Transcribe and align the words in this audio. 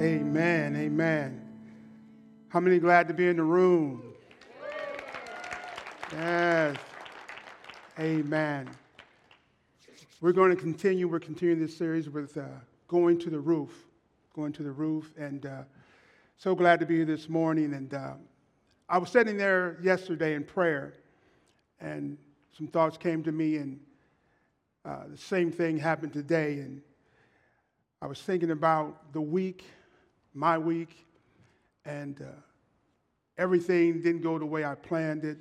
Amen. 0.00 0.74
Amen. 0.74 1.40
How 2.48 2.58
many 2.58 2.80
glad 2.80 3.06
to 3.06 3.14
be 3.14 3.28
in 3.28 3.36
the 3.36 3.44
room? 3.44 4.02
Yes. 6.12 6.76
Amen. 8.00 8.68
We're 10.20 10.32
going 10.32 10.50
to 10.50 10.60
continue. 10.60 11.06
We're 11.06 11.20
continuing 11.20 11.60
this 11.60 11.76
series 11.76 12.10
with 12.10 12.36
uh, 12.36 12.42
going 12.88 13.20
to 13.20 13.30
the 13.30 13.38
roof, 13.38 13.86
going 14.34 14.52
to 14.54 14.64
the 14.64 14.72
roof, 14.72 15.12
and 15.16 15.46
uh, 15.46 15.62
so 16.38 16.56
glad 16.56 16.80
to 16.80 16.86
be 16.86 16.96
here 16.96 17.04
this 17.04 17.28
morning. 17.28 17.72
And 17.72 17.94
uh, 17.94 18.14
I 18.88 18.98
was 18.98 19.10
sitting 19.10 19.36
there 19.36 19.78
yesterday 19.80 20.34
in 20.34 20.42
prayer, 20.42 20.94
and 21.80 22.18
some 22.58 22.66
thoughts 22.66 22.98
came 22.98 23.22
to 23.22 23.30
me, 23.30 23.58
and 23.58 23.78
uh, 24.84 25.04
the 25.12 25.16
same 25.16 25.52
thing 25.52 25.78
happened 25.78 26.12
today. 26.12 26.54
And 26.54 26.82
I 28.02 28.06
was 28.06 28.20
thinking 28.20 28.50
about 28.50 29.12
the 29.12 29.20
week 29.20 29.64
my 30.34 30.58
week, 30.58 31.06
and 31.84 32.20
uh, 32.20 32.26
everything 33.38 34.02
didn't 34.02 34.22
go 34.22 34.38
the 34.38 34.44
way 34.44 34.64
I 34.64 34.74
planned 34.74 35.24
it. 35.24 35.38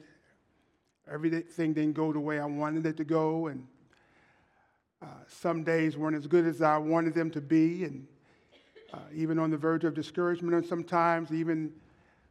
Everything 1.12 1.74
didn't 1.74 1.94
go 1.94 2.14
the 2.14 2.20
way 2.20 2.40
I 2.40 2.46
wanted 2.46 2.86
it 2.86 2.96
to 2.98 3.04
go, 3.04 3.48
and 3.48 3.68
uh, 5.02 5.08
some 5.28 5.64
days 5.64 5.98
weren't 5.98 6.16
as 6.16 6.28
good 6.28 6.46
as 6.46 6.62
I 6.62 6.78
wanted 6.78 7.14
them 7.14 7.32
to 7.32 7.42
be, 7.42 7.84
and 7.84 8.08
uh, 8.94 9.00
even 9.14 9.40
on 9.40 9.50
the 9.50 9.58
verge 9.58 9.84
of 9.84 9.96
discouragement, 9.96 10.56
and 10.56 10.66
sometimes 10.66 11.32
even 11.32 11.74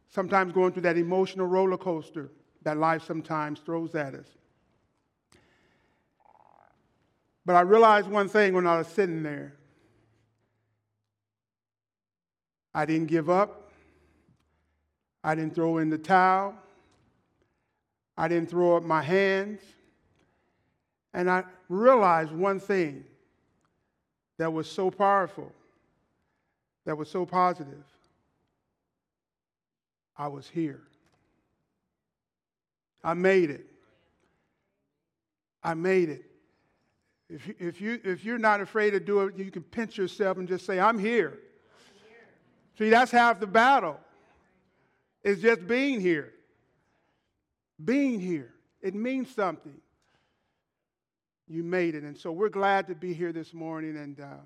sometimes 0.09 0.53
going 0.53 0.71
through 0.71 0.83
that 0.83 0.97
emotional 0.97 1.45
roller 1.45 1.77
coaster 1.77 2.31
that 2.63 2.77
life 2.77 3.03
sometimes 3.03 3.59
throws 3.59 3.93
at 3.93 4.15
us. 4.15 4.27
But 7.45 7.55
I 7.57 7.61
realized 7.61 8.07
one 8.07 8.29
thing 8.29 8.53
when 8.53 8.65
I 8.65 8.77
was 8.77 8.87
sitting 8.87 9.21
there 9.21 9.53
I 12.73 12.85
didn't 12.85 13.07
give 13.07 13.29
up. 13.29 13.71
I 15.23 15.35
didn't 15.35 15.55
throw 15.55 15.77
in 15.77 15.89
the 15.89 15.97
towel. 15.97 16.55
I 18.17 18.27
didn't 18.27 18.49
throw 18.49 18.75
up 18.75 18.83
my 18.83 19.01
hands. 19.01 19.61
And 21.13 21.29
I 21.29 21.43
realized 21.69 22.31
one 22.31 22.59
thing 22.59 23.03
that 24.37 24.51
was 24.51 24.69
so 24.69 24.89
powerful, 24.89 25.51
that 26.85 26.97
was 26.97 27.09
so 27.09 27.25
positive. 27.25 27.83
I 30.17 30.27
was 30.27 30.47
here. 30.47 30.81
I 33.03 33.13
made 33.13 33.49
it. 33.49 33.65
I 35.63 35.73
made 35.73 36.09
it. 36.09 36.25
If 37.29 37.47
you, 37.47 37.55
if, 37.59 37.81
you, 37.81 37.99
if 38.03 38.23
you're 38.23 38.37
not 38.37 38.61
afraid 38.61 38.91
to 38.91 38.99
do 38.99 39.21
it, 39.21 39.37
you 39.37 39.49
can 39.49 39.63
pinch 39.63 39.97
yourself 39.97 40.37
and 40.37 40.47
just 40.47 40.65
say, 40.65 40.79
I'm 40.79 40.99
here. 40.99 41.39
See, 42.77 42.89
that's 42.89 43.11
half 43.11 43.39
the 43.39 43.47
battle. 43.47 43.99
It's 45.23 45.41
just 45.41 45.67
being 45.67 46.01
here. 46.01 46.33
Being 47.83 48.19
here. 48.19 48.53
It 48.81 48.95
means 48.95 49.33
something. 49.33 49.79
You 51.47 51.63
made 51.63 51.95
it. 51.95 52.03
And 52.03 52.17
so 52.17 52.31
we're 52.31 52.49
glad 52.49 52.87
to 52.87 52.95
be 52.95 53.13
here 53.13 53.31
this 53.31 53.53
morning 53.53 53.97
and 53.97 54.19
uh, 54.19 54.41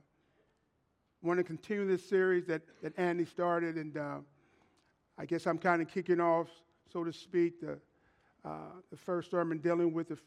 want 1.21 1.39
to 1.39 1.43
continue 1.43 1.87
this 1.87 2.07
series 2.07 2.45
that, 2.47 2.61
that 2.83 2.97
Andy 2.97 3.25
started. 3.25 3.75
And 3.75 3.97
uh, 3.97 4.17
I 5.17 5.25
guess 5.25 5.47
I'm 5.47 5.57
kind 5.57 5.81
of 5.81 5.87
kicking 5.87 6.19
off, 6.19 6.47
so 6.91 7.03
to 7.03 7.13
speak, 7.13 7.61
the, 7.61 7.77
uh, 8.43 8.71
the 8.91 8.97
first 8.97 9.31
sermon 9.31 9.59
dealing 9.59 9.93
with 9.93 10.09
the, 10.09 10.17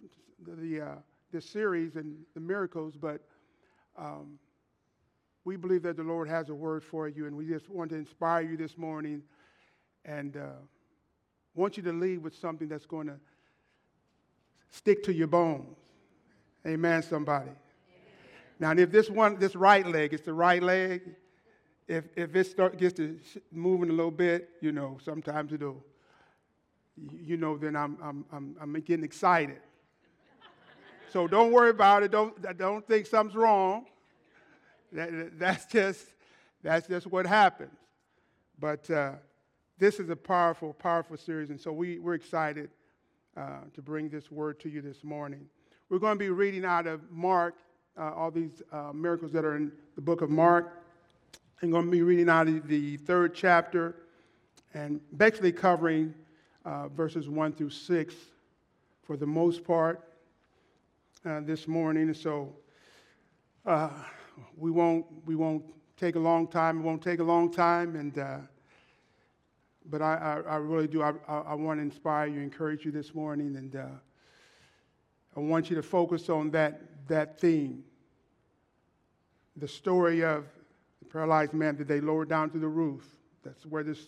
the, 0.46 0.80
uh, 0.80 0.94
the 1.32 1.40
series 1.40 1.96
and 1.96 2.16
the 2.34 2.40
miracles. 2.40 2.94
But 2.96 3.20
um, 3.96 4.38
we 5.50 5.56
believe 5.56 5.82
that 5.82 5.96
the 5.96 6.04
Lord 6.04 6.28
has 6.28 6.48
a 6.48 6.54
word 6.54 6.84
for 6.84 7.08
you, 7.08 7.26
and 7.26 7.36
we 7.36 7.44
just 7.44 7.68
want 7.68 7.90
to 7.90 7.96
inspire 7.96 8.42
you 8.42 8.56
this 8.56 8.78
morning 8.78 9.20
and 10.04 10.36
uh, 10.36 10.50
want 11.56 11.76
you 11.76 11.82
to 11.82 11.92
leave 11.92 12.22
with 12.22 12.36
something 12.36 12.68
that's 12.68 12.86
going 12.86 13.08
to 13.08 13.16
stick 14.68 15.02
to 15.02 15.12
your 15.12 15.26
bones. 15.26 15.76
Amen, 16.64 17.02
somebody. 17.02 17.50
Amen. 18.60 18.76
Now, 18.76 18.80
if 18.80 18.92
this 18.92 19.10
one, 19.10 19.40
this 19.40 19.56
right 19.56 19.84
leg, 19.84 20.14
it's 20.14 20.24
the 20.24 20.32
right 20.32 20.62
leg, 20.62 21.16
if, 21.88 22.04
if 22.14 22.36
it 22.36 22.46
start, 22.46 22.78
gets 22.78 22.94
to 22.98 23.18
moving 23.50 23.90
a 23.90 23.92
little 23.92 24.12
bit, 24.12 24.50
you 24.60 24.70
know, 24.70 24.98
sometimes 25.02 25.52
it'll, 25.52 25.82
you 27.20 27.36
know, 27.36 27.58
then 27.58 27.74
I'm, 27.74 27.98
I'm, 28.00 28.24
I'm, 28.32 28.56
I'm 28.60 28.72
getting 28.82 29.04
excited. 29.04 29.58
so 31.12 31.26
don't 31.26 31.50
worry 31.50 31.70
about 31.70 32.04
it. 32.04 32.12
Don't, 32.12 32.56
don't 32.56 32.86
think 32.86 33.06
something's 33.06 33.34
wrong. 33.34 33.86
That, 34.92 35.38
that's, 35.38 35.66
just, 35.66 36.04
that's 36.62 36.88
just 36.88 37.06
what 37.06 37.26
happens. 37.26 37.76
But 38.58 38.90
uh, 38.90 39.12
this 39.78 40.00
is 40.00 40.10
a 40.10 40.16
powerful, 40.16 40.72
powerful 40.72 41.16
series, 41.16 41.50
and 41.50 41.60
so 41.60 41.72
we, 41.72 41.98
we're 41.98 42.14
excited 42.14 42.70
uh, 43.36 43.60
to 43.74 43.82
bring 43.82 44.08
this 44.08 44.30
word 44.30 44.60
to 44.60 44.68
you 44.68 44.82
this 44.82 45.02
morning. 45.04 45.46
We're 45.88 45.98
going 45.98 46.14
to 46.14 46.18
be 46.18 46.30
reading 46.30 46.64
out 46.64 46.86
of 46.86 47.10
Mark, 47.10 47.56
uh, 47.98 48.12
all 48.12 48.30
these 48.30 48.62
uh, 48.72 48.92
miracles 48.92 49.32
that 49.32 49.44
are 49.44 49.56
in 49.56 49.72
the 49.94 50.00
book 50.00 50.22
of 50.22 50.30
Mark. 50.30 50.82
I'm 51.62 51.70
going 51.70 51.86
to 51.86 51.90
be 51.90 52.02
reading 52.02 52.28
out 52.28 52.48
of 52.48 52.68
the 52.68 52.96
third 52.98 53.34
chapter 53.34 53.96
and 54.74 55.00
basically 55.16 55.52
covering 55.52 56.14
uh, 56.64 56.88
verses 56.88 57.28
1 57.28 57.52
through 57.52 57.70
6 57.70 58.14
for 59.02 59.16
the 59.16 59.26
most 59.26 59.64
part 59.64 60.00
uh, 61.24 61.40
this 61.40 61.66
morning. 61.66 62.12
So, 62.14 62.54
we 64.56 64.70
won't, 64.70 65.06
we 65.26 65.34
won't 65.34 65.64
take 65.96 66.16
a 66.16 66.20
long 66.20 66.46
time. 66.46 66.80
It 66.80 66.82
won't 66.82 67.02
take 67.02 67.20
a 67.20 67.24
long 67.24 67.52
time. 67.52 67.96
And, 67.96 68.18
uh, 68.18 68.38
but 69.88 70.02
I, 70.02 70.42
I, 70.46 70.52
I, 70.52 70.56
really 70.56 70.86
do. 70.86 71.02
I, 71.02 71.12
I, 71.28 71.54
want 71.54 71.78
to 71.78 71.82
inspire 71.82 72.26
you, 72.26 72.40
encourage 72.40 72.84
you 72.84 72.90
this 72.92 73.14
morning. 73.14 73.56
And 73.56 73.76
uh, 73.76 73.86
I 75.36 75.40
want 75.40 75.70
you 75.70 75.76
to 75.76 75.82
focus 75.82 76.28
on 76.28 76.50
that, 76.52 76.80
that 77.08 77.38
theme 77.38 77.84
the 79.56 79.68
story 79.68 80.24
of 80.24 80.46
the 81.00 81.04
paralyzed 81.06 81.52
man 81.52 81.76
that 81.76 81.86
they 81.86 82.00
lowered 82.00 82.28
down 82.28 82.50
to 82.50 82.58
the 82.58 82.68
roof. 82.68 83.04
That's 83.42 83.64
where 83.66 83.82
this 83.82 84.06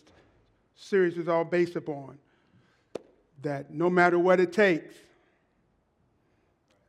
series 0.74 1.16
is 1.16 1.28
all 1.28 1.44
based 1.44 1.76
upon. 1.76 2.18
That 3.42 3.70
no 3.70 3.90
matter 3.90 4.18
what 4.18 4.40
it 4.40 4.52
takes, 4.52 4.94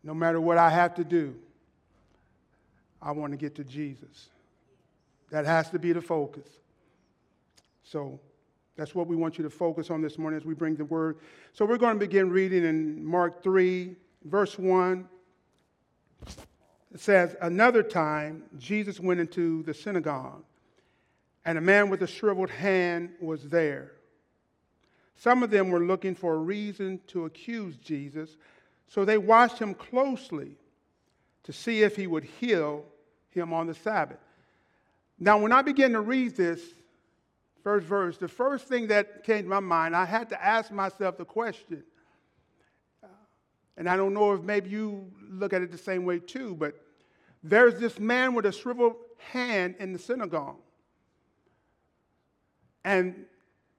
no 0.03 0.13
matter 0.13 0.39
what 0.39 0.57
I 0.57 0.69
have 0.69 0.95
to 0.95 1.03
do, 1.03 1.35
I 3.03 3.11
want 3.11 3.33
to 3.33 3.37
get 3.37 3.55
to 3.55 3.63
Jesus. 3.63 4.29
That 5.29 5.45
has 5.45 5.69
to 5.71 5.79
be 5.79 5.91
the 5.91 6.01
focus. 6.01 6.47
So 7.83 8.19
that's 8.77 8.95
what 8.95 9.07
we 9.07 9.15
want 9.15 9.37
you 9.37 9.43
to 9.43 9.49
focus 9.49 9.91
on 9.91 10.01
this 10.01 10.17
morning 10.17 10.39
as 10.39 10.45
we 10.45 10.53
bring 10.53 10.75
the 10.75 10.85
word. 10.85 11.17
So 11.51 11.65
we're 11.65 11.77
going 11.77 11.95
to 11.95 11.99
begin 11.99 12.29
reading 12.29 12.63
in 12.63 13.03
Mark 13.05 13.43
3, 13.43 13.95
verse 14.23 14.57
1. 14.57 15.07
It 16.93 16.99
says, 16.99 17.35
Another 17.41 17.83
time, 17.83 18.43
Jesus 18.57 18.99
went 18.99 19.19
into 19.19 19.63
the 19.63 19.73
synagogue, 19.73 20.43
and 21.43 21.57
a 21.57 21.61
man 21.61 21.89
with 21.89 22.01
a 22.03 22.07
shriveled 22.07 22.49
hand 22.49 23.09
was 23.19 23.43
there. 23.49 23.91
Some 25.15 25.43
of 25.43 25.51
them 25.51 25.69
were 25.69 25.81
looking 25.81 26.15
for 26.15 26.35
a 26.35 26.37
reason 26.37 26.99
to 27.07 27.25
accuse 27.25 27.75
Jesus, 27.77 28.37
so 28.87 29.03
they 29.03 29.17
watched 29.17 29.59
him 29.59 29.73
closely 29.73 30.55
to 31.43 31.51
see 31.51 31.83
if 31.83 31.95
he 31.95 32.07
would 32.07 32.23
heal 32.23 32.85
him 33.33 33.53
on 33.53 33.67
the 33.67 33.73
Sabbath. 33.73 34.19
Now, 35.19 35.37
when 35.37 35.51
I 35.51 35.61
began 35.61 35.91
to 35.93 36.01
read 36.01 36.35
this 36.35 36.61
first 37.63 37.85
verse, 37.85 38.17
the 38.17 38.27
first 38.27 38.67
thing 38.67 38.87
that 38.87 39.23
came 39.23 39.43
to 39.43 39.49
my 39.49 39.59
mind, 39.59 39.95
I 39.95 40.05
had 40.05 40.29
to 40.29 40.43
ask 40.43 40.71
myself 40.71 41.17
the 41.17 41.25
question. 41.25 41.83
And 43.77 43.89
I 43.89 43.97
don't 43.97 44.13
know 44.13 44.33
if 44.33 44.43
maybe 44.43 44.69
you 44.69 45.11
look 45.29 45.53
at 45.53 45.61
it 45.61 45.71
the 45.71 45.77
same 45.77 46.05
way 46.05 46.19
too, 46.19 46.55
but 46.55 46.75
there's 47.43 47.79
this 47.79 47.99
man 47.99 48.33
with 48.33 48.45
a 48.45 48.51
shriveled 48.51 48.95
hand 49.31 49.75
in 49.79 49.93
the 49.93 49.99
synagogue. 49.99 50.57
And 52.85 53.25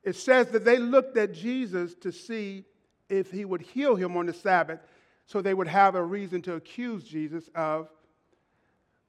it 0.03 0.17
says 0.17 0.49
that 0.49 0.65
they 0.65 0.79
looked 0.79 1.17
at 1.17 1.33
Jesus 1.33 1.95
to 1.97 2.11
see 2.11 2.65
if 3.09 3.31
he 3.31 3.45
would 3.45 3.61
heal 3.61 3.95
him 3.95 4.17
on 4.17 4.27
the 4.27 4.33
Sabbath 4.33 4.81
so 5.27 5.41
they 5.41 5.55
would 5.55 5.69
have 5.69 5.95
a 5.95 6.03
reason 6.03 6.43
to 6.43 6.55
accuse 6.55 7.05
Jesus 7.05 7.49
of 7.55 7.89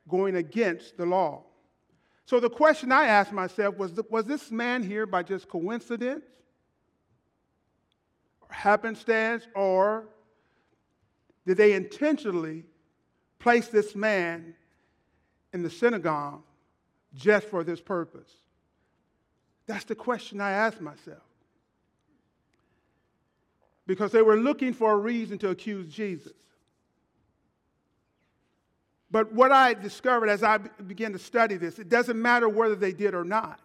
going 0.07 0.35
against 0.35 0.97
the 0.97 1.05
law. 1.05 1.43
So 2.25 2.39
the 2.39 2.49
question 2.49 2.91
I 2.91 3.05
asked 3.05 3.31
myself 3.31 3.77
was 3.77 3.93
Was 4.09 4.25
this 4.25 4.51
man 4.51 4.83
here 4.83 5.05
by 5.05 5.23
just 5.23 5.47
coincidence, 5.47 6.25
or 8.41 8.47
happenstance, 8.49 9.47
or 9.55 10.07
did 11.45 11.57
they 11.57 11.73
intentionally 11.73 12.65
place 13.39 13.67
this 13.67 13.95
man 13.95 14.55
in 15.53 15.61
the 15.61 15.69
synagogue 15.69 16.41
just 17.13 17.47
for 17.47 17.63
this 17.63 17.79
purpose? 17.79 18.29
That's 19.67 19.85
the 19.85 19.95
question 19.95 20.41
I 20.41 20.51
asked 20.51 20.81
myself. 20.81 21.21
Because 23.87 24.11
they 24.11 24.23
were 24.23 24.37
looking 24.37 24.73
for 24.73 24.91
a 24.93 24.97
reason 24.97 25.37
to 25.39 25.49
accuse 25.49 25.87
Jesus. 25.87 26.33
But 29.15 29.31
what 29.31 29.53
I 29.53 29.73
discovered 29.73 30.27
as 30.27 30.43
I 30.43 30.57
began 30.57 31.13
to 31.13 31.19
study 31.19 31.55
this, 31.55 31.79
it 31.79 31.87
doesn't 31.87 32.21
matter 32.21 32.49
whether 32.49 32.75
they 32.75 32.91
did 32.91 33.15
or 33.15 33.23
not, 33.23 33.61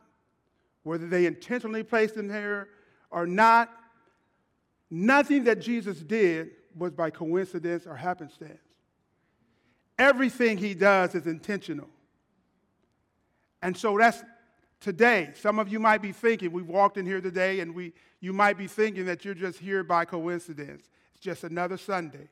whether 0.85 1.09
they 1.09 1.27
intentionally 1.27 1.83
placed 1.83 2.15
them 2.15 2.29
there 2.29 2.69
or 3.11 3.27
not. 3.27 3.69
Nothing 4.93 5.43
that 5.43 5.61
Jesus 5.61 5.99
did 5.99 6.51
was 6.79 6.93
by 6.93 7.11
coincidence 7.11 7.85
or 7.85 7.97
happenstance. 7.97 8.61
Everything 9.99 10.57
he 10.57 10.73
does 10.73 11.17
is 11.17 11.27
intentional. 11.27 11.89
And 13.61 13.77
so 13.77 13.99
that's 13.99 14.23
today. 14.79 15.33
Some 15.35 15.59
of 15.59 15.69
you 15.69 15.81
might 15.81 16.01
be 16.01 16.13
thinking, 16.13 16.53
we've 16.53 16.69
walked 16.69 16.97
in 16.97 17.05
here 17.05 17.21
today, 17.21 17.59
and 17.59 17.75
we, 17.75 17.93
you 18.21 18.33
might 18.33 18.57
be 18.57 18.69
thinking 18.69 19.05
that 19.07 19.25
you're 19.25 19.35
just 19.35 19.59
here 19.59 19.83
by 19.83 20.05
coincidence. 20.05 20.89
It's 21.13 21.21
just 21.21 21.43
another 21.43 21.77
Sunday. 21.77 22.29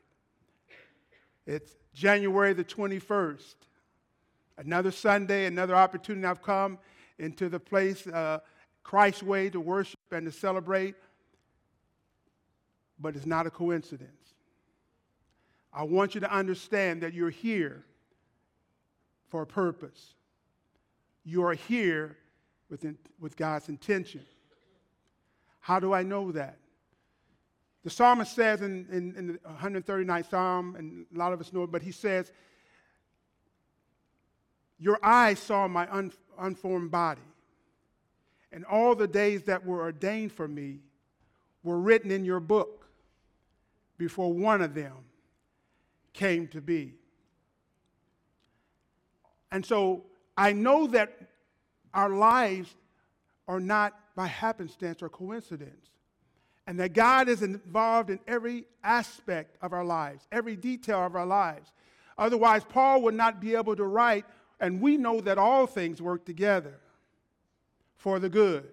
It's 1.45 1.75
January 1.99 2.53
the 2.53 2.63
21st. 2.63 3.55
Another 4.57 4.89
Sunday, 4.89 5.47
another 5.47 5.75
opportunity 5.75 6.25
I've 6.25 6.41
come 6.41 6.77
into 7.17 7.49
the 7.49 7.59
place, 7.59 8.07
uh, 8.07 8.39
Christ's 8.83 9.21
way, 9.21 9.49
to 9.49 9.59
worship 9.59 9.99
and 10.09 10.25
to 10.25 10.31
celebrate. 10.31 10.95
But 13.01 13.17
it's 13.17 13.25
not 13.25 13.47
a 13.47 13.49
coincidence. 13.49 14.33
I 15.73 15.83
want 15.83 16.15
you 16.15 16.21
to 16.21 16.33
understand 16.33 17.01
that 17.01 17.13
you're 17.13 17.29
here 17.29 17.83
for 19.27 19.41
a 19.41 19.47
purpose. 19.47 20.13
You 21.25 21.43
are 21.43 21.53
here 21.53 22.15
with, 22.69 22.85
in, 22.85 22.97
with 23.19 23.35
God's 23.35 23.67
intention. 23.67 24.21
How 25.59 25.81
do 25.81 25.93
I 25.93 26.03
know 26.03 26.31
that? 26.31 26.59
The 27.83 27.89
psalmist 27.89 28.35
says 28.35 28.61
in, 28.61 28.87
in, 28.91 29.15
in, 29.15 29.27
the 29.27 29.81
139th 29.81 30.29
Psalm, 30.29 30.75
and 30.75 31.05
a 31.13 31.17
lot 31.17 31.31
of 31.31 31.39
us 31.39 31.53
know 31.53 31.63
it, 31.63 31.71
but 31.71 31.81
he 31.81 31.91
says, 31.91 32.31
Your 34.77 34.99
eyes 35.01 35.39
saw 35.39 35.67
my 35.67 35.89
un, 35.89 36.11
unformed 36.37 36.91
body, 36.91 37.21
and 38.51 38.65
all 38.65 38.95
the 38.95 39.07
days 39.07 39.43
that 39.43 39.65
were 39.65 39.81
ordained 39.81 40.33
for 40.33 40.47
me 40.47 40.79
were 41.63 41.79
written 41.79 42.11
in 42.11 42.25
your 42.25 42.39
book 42.39 42.85
before 43.97 44.33
one 44.33 44.61
of 44.61 44.73
them 44.73 44.93
came 46.13 46.47
to 46.49 46.61
be. 46.61 46.95
And 49.51 49.65
so 49.65 50.05
I 50.37 50.53
know 50.53 50.87
that 50.87 51.17
our 51.93 52.09
lives 52.09 52.75
are 53.47 53.59
not 53.59 53.97
by 54.15 54.27
happenstance 54.27 55.01
or 55.01 55.09
coincidence, 55.09 55.87
and 56.69 56.79
that 56.79 56.93
God 56.93 57.27
is 57.27 57.41
involved 57.41 58.11
in 58.11 58.19
every 58.27 58.63
aspect 58.83 59.57
of 59.59 59.73
our 59.73 59.83
lives, 59.83 60.27
every 60.31 60.55
detail 60.55 61.03
of 61.03 61.15
our 61.15 61.25
lives. 61.25 61.71
Otherwise, 62.15 62.63
Paul 62.63 63.01
would 63.01 63.15
not 63.15 63.41
be 63.41 63.55
able 63.55 63.75
to 63.75 63.85
write, 63.85 64.23
and 64.59 64.79
we 64.79 64.95
know 64.95 65.19
that 65.21 65.39
all 65.39 65.65
things 65.65 65.99
work 65.99 66.25
together 66.25 66.79
for 67.95 68.19
the 68.19 68.29
good 68.29 68.69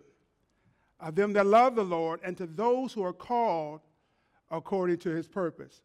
of 1.00 1.14
them 1.14 1.32
that 1.32 1.46
love 1.46 1.74
the 1.74 1.84
Lord 1.84 2.20
and 2.22 2.36
to 2.36 2.46
those 2.46 2.92
who 2.92 3.02
are 3.02 3.14
called 3.14 3.80
according 4.50 4.98
to 4.98 5.08
his 5.08 5.26
purpose. 5.26 5.80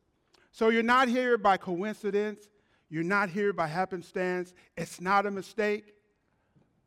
So 0.51 0.67
you're 0.67 0.83
not 0.83 1.07
here 1.07 1.37
by 1.37 1.55
coincidence. 1.55 2.49
You're 2.89 3.03
not 3.03 3.29
here 3.29 3.53
by 3.53 3.67
happenstance. 3.67 4.53
It's 4.75 4.99
not 4.99 5.25
a 5.25 5.31
mistake. 5.31 5.93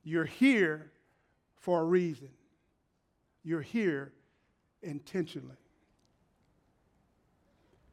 You're 0.03 0.27
here 0.27 0.93
for 1.57 1.81
a 1.81 1.85
reason. 1.85 2.29
You're 3.43 3.63
here 3.63 4.13
intentionally. 4.85 5.57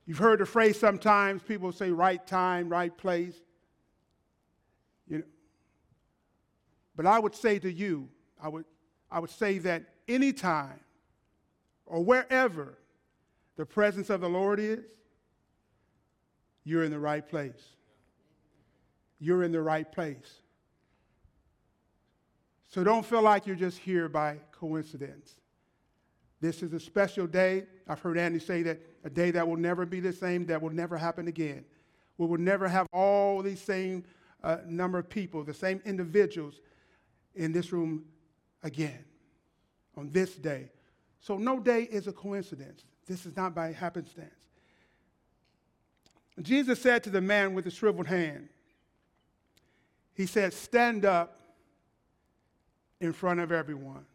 You've 0.06 0.18
heard 0.18 0.40
the 0.40 0.46
phrase 0.46 0.80
sometimes 0.80 1.42
people 1.42 1.72
say 1.72 1.92
right 1.92 2.26
time, 2.26 2.70
right 2.70 2.96
place. 2.96 3.36
You 5.08 5.20
know, 5.20 5.24
but 6.96 7.06
I 7.06 7.20
would 7.20 7.36
say 7.36 7.60
to 7.60 7.72
you, 7.72 8.10
I 8.42 8.50
would, 8.50 8.66
I 9.10 9.20
would 9.20 9.30
say 9.30 9.58
that 9.60 9.84
anytime 10.08 10.80
or 11.86 12.04
wherever 12.04 12.78
the 13.58 13.66
presence 13.66 14.10
of 14.10 14.22
the 14.22 14.30
Lord 14.30 14.60
is, 14.60 14.84
you're 16.64 16.84
in 16.84 16.92
the 16.92 17.00
right 17.00 17.28
place. 17.28 17.62
You're 19.20 19.44
in 19.44 19.52
the 19.52 19.62
right 19.62 19.90
place. 19.92 20.42
So 22.70 22.84
don't 22.84 23.06
feel 23.06 23.22
like 23.22 23.46
you're 23.46 23.56
just 23.56 23.80
here 23.80 24.08
by 24.08 24.38
coincidence. 24.52 25.41
This 26.42 26.64
is 26.64 26.74
a 26.74 26.80
special 26.80 27.28
day. 27.28 27.66
I've 27.88 28.00
heard 28.00 28.18
Andy 28.18 28.40
say 28.40 28.64
that 28.64 28.82
a 29.04 29.10
day 29.10 29.32
that 29.32 29.48
will 29.48 29.58
never 29.58 29.86
be 29.86 30.00
the 30.00 30.12
same, 30.12 30.46
that 30.48 30.62
will 30.62 30.72
never 30.72 30.98
happen 30.98 31.28
again. 31.28 31.64
We 32.18 32.26
will 32.26 32.40
never 32.40 32.68
have 32.68 32.88
all 32.92 33.42
these 33.42 33.62
same 33.62 34.04
uh, 34.44 34.58
number 34.66 34.98
of 34.98 35.08
people, 35.10 35.44
the 35.44 35.54
same 35.54 35.82
individuals 35.86 36.60
in 37.36 37.52
this 37.52 37.72
room 37.72 38.06
again 38.64 39.06
on 39.96 40.12
this 40.12 40.36
day. 40.36 40.70
So 41.20 41.38
no 41.38 41.60
day 41.60 41.84
is 41.84 42.08
a 42.08 42.12
coincidence. 42.12 42.84
This 43.06 43.26
is 43.26 43.36
not 43.36 43.54
by 43.54 43.72
happenstance. 43.72 44.34
Jesus 46.42 46.82
said 46.82 47.04
to 47.04 47.10
the 47.10 47.22
man 47.22 47.54
with 47.54 47.66
the 47.66 47.72
shriveled 47.72 48.08
hand, 48.08 48.50
He 50.16 50.26
said, 50.26 50.54
Stand 50.54 51.06
up 51.06 51.40
in 53.00 53.14
front 53.14 53.40
of 53.40 53.52
everyone. 53.52 54.06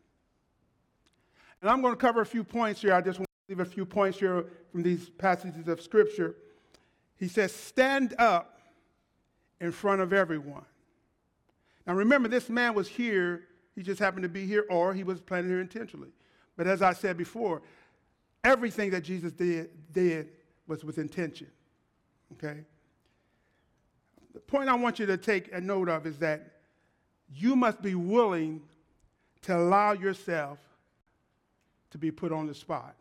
And 1.66 1.72
I'm 1.72 1.82
going 1.82 1.94
to 1.94 1.98
cover 1.98 2.20
a 2.20 2.26
few 2.26 2.44
points 2.44 2.80
here. 2.80 2.94
I 2.94 3.00
just 3.00 3.18
want 3.18 3.26
to 3.26 3.52
leave 3.52 3.58
a 3.58 3.68
few 3.68 3.84
points 3.84 4.20
here 4.20 4.44
from 4.70 4.84
these 4.84 5.08
passages 5.08 5.66
of 5.66 5.80
Scripture. 5.80 6.36
He 7.16 7.26
says, 7.26 7.52
Stand 7.52 8.14
up 8.20 8.60
in 9.60 9.72
front 9.72 10.00
of 10.00 10.12
everyone. 10.12 10.64
Now 11.84 11.94
remember, 11.94 12.28
this 12.28 12.48
man 12.48 12.74
was 12.74 12.86
here, 12.86 13.48
he 13.74 13.82
just 13.82 13.98
happened 13.98 14.22
to 14.22 14.28
be 14.28 14.46
here, 14.46 14.64
or 14.70 14.94
he 14.94 15.02
was 15.02 15.20
planted 15.20 15.48
here 15.48 15.60
intentionally. 15.60 16.10
But 16.56 16.68
as 16.68 16.82
I 16.82 16.92
said 16.92 17.16
before, 17.16 17.62
everything 18.44 18.90
that 18.90 19.00
Jesus 19.00 19.32
did, 19.32 19.70
did 19.92 20.28
was 20.68 20.84
with 20.84 20.98
intention. 20.98 21.48
Okay? 22.34 22.60
The 24.34 24.40
point 24.40 24.68
I 24.68 24.74
want 24.76 25.00
you 25.00 25.06
to 25.06 25.16
take 25.16 25.52
a 25.52 25.60
note 25.60 25.88
of 25.88 26.06
is 26.06 26.18
that 26.18 26.46
you 27.34 27.56
must 27.56 27.82
be 27.82 27.96
willing 27.96 28.62
to 29.42 29.56
allow 29.56 29.94
yourself 29.94 30.60
to 31.96 31.98
be 31.98 32.10
put 32.10 32.30
on 32.30 32.46
the 32.46 32.52
spot 32.52 32.94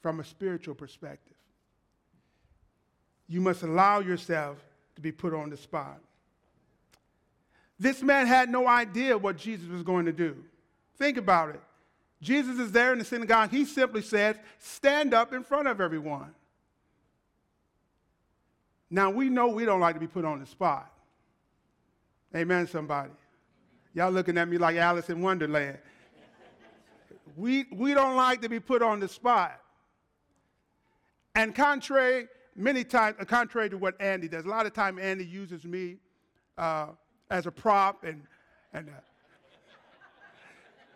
from 0.00 0.20
a 0.20 0.24
spiritual 0.24 0.74
perspective. 0.74 1.36
You 3.28 3.42
must 3.42 3.62
allow 3.62 4.00
yourself 4.00 4.56
to 4.94 5.02
be 5.02 5.12
put 5.12 5.34
on 5.34 5.50
the 5.50 5.56
spot. 5.58 6.00
This 7.78 8.02
man 8.02 8.26
had 8.26 8.48
no 8.48 8.66
idea 8.66 9.18
what 9.18 9.36
Jesus 9.36 9.68
was 9.68 9.82
going 9.82 10.06
to 10.06 10.14
do. 10.14 10.34
Think 10.96 11.18
about 11.18 11.50
it. 11.50 11.60
Jesus 12.22 12.58
is 12.58 12.72
there 12.72 12.94
in 12.94 12.98
the 12.98 13.04
synagogue. 13.04 13.50
He 13.50 13.66
simply 13.66 14.00
said, 14.00 14.40
Stand 14.58 15.12
up 15.12 15.34
in 15.34 15.44
front 15.44 15.68
of 15.68 15.78
everyone. 15.78 16.34
Now, 18.88 19.10
we 19.10 19.28
know 19.28 19.48
we 19.48 19.66
don't 19.66 19.80
like 19.80 19.94
to 19.94 20.00
be 20.00 20.06
put 20.06 20.24
on 20.24 20.40
the 20.40 20.46
spot. 20.46 20.90
Amen, 22.34 22.66
somebody. 22.66 23.10
Y'all 23.92 24.10
looking 24.10 24.38
at 24.38 24.48
me 24.48 24.56
like 24.56 24.76
Alice 24.76 25.10
in 25.10 25.20
Wonderland. 25.20 25.76
We, 27.36 27.66
we 27.72 27.94
don't 27.94 28.16
like 28.16 28.40
to 28.42 28.48
be 28.48 28.58
put 28.58 28.82
on 28.82 28.98
the 28.98 29.08
spot. 29.08 29.60
And 31.34 31.54
contrary, 31.54 32.28
many 32.56 32.82
times, 32.82 33.16
uh, 33.20 33.24
contrary 33.26 33.68
to 33.68 33.76
what 33.76 34.00
Andy 34.00 34.26
does, 34.26 34.46
a 34.46 34.48
lot 34.48 34.64
of 34.64 34.72
time 34.72 34.98
Andy 34.98 35.24
uses 35.24 35.64
me 35.64 35.96
uh, 36.56 36.86
as 37.30 37.46
a 37.46 37.50
prop 37.50 38.04
and, 38.04 38.22
and, 38.72 38.88
uh, 38.88 38.92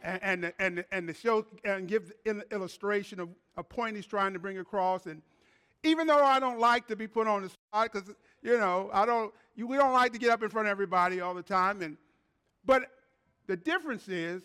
and, 0.03 0.45
and, 0.45 0.53
and, 0.59 0.85
and 0.91 1.09
to 1.09 1.15
show 1.15 1.45
and 1.65 1.87
give 1.87 2.11
an 2.25 2.43
illustration 2.51 3.21
of 3.21 3.29
a 3.59 3.63
point 3.63 3.97
he's 3.97 4.07
trying 4.07 4.33
to 4.33 4.39
bring 4.39 4.59
across. 4.59 5.05
And 5.05 5.21
even 5.83 6.07
though 6.07 6.25
I 6.25 6.41
don't 6.41 6.59
like 6.59 6.87
to 6.87 6.97
be 6.97 7.07
put 7.07 7.27
on 7.27 7.43
the 7.43 7.51
spot, 7.51 7.93
because, 7.93 8.09
you 8.43 8.57
know, 8.57 8.89
I 8.95 9.05
don't, 9.05 9.31
you, 9.57 9.67
we 9.67 9.77
don't 9.77 9.93
like 9.93 10.15
to 10.15 10.19
get 10.19 10.31
up 10.31 10.43
in 10.43 10.49
front 10.49 10.69
of 10.69 10.73
everybody 10.73 11.21
all 11.21 11.35
the 11.35 11.43
time. 11.43 11.83
And, 11.83 11.99
but 12.65 12.85
the 13.47 13.57
difference 13.57 14.09
is, 14.09 14.43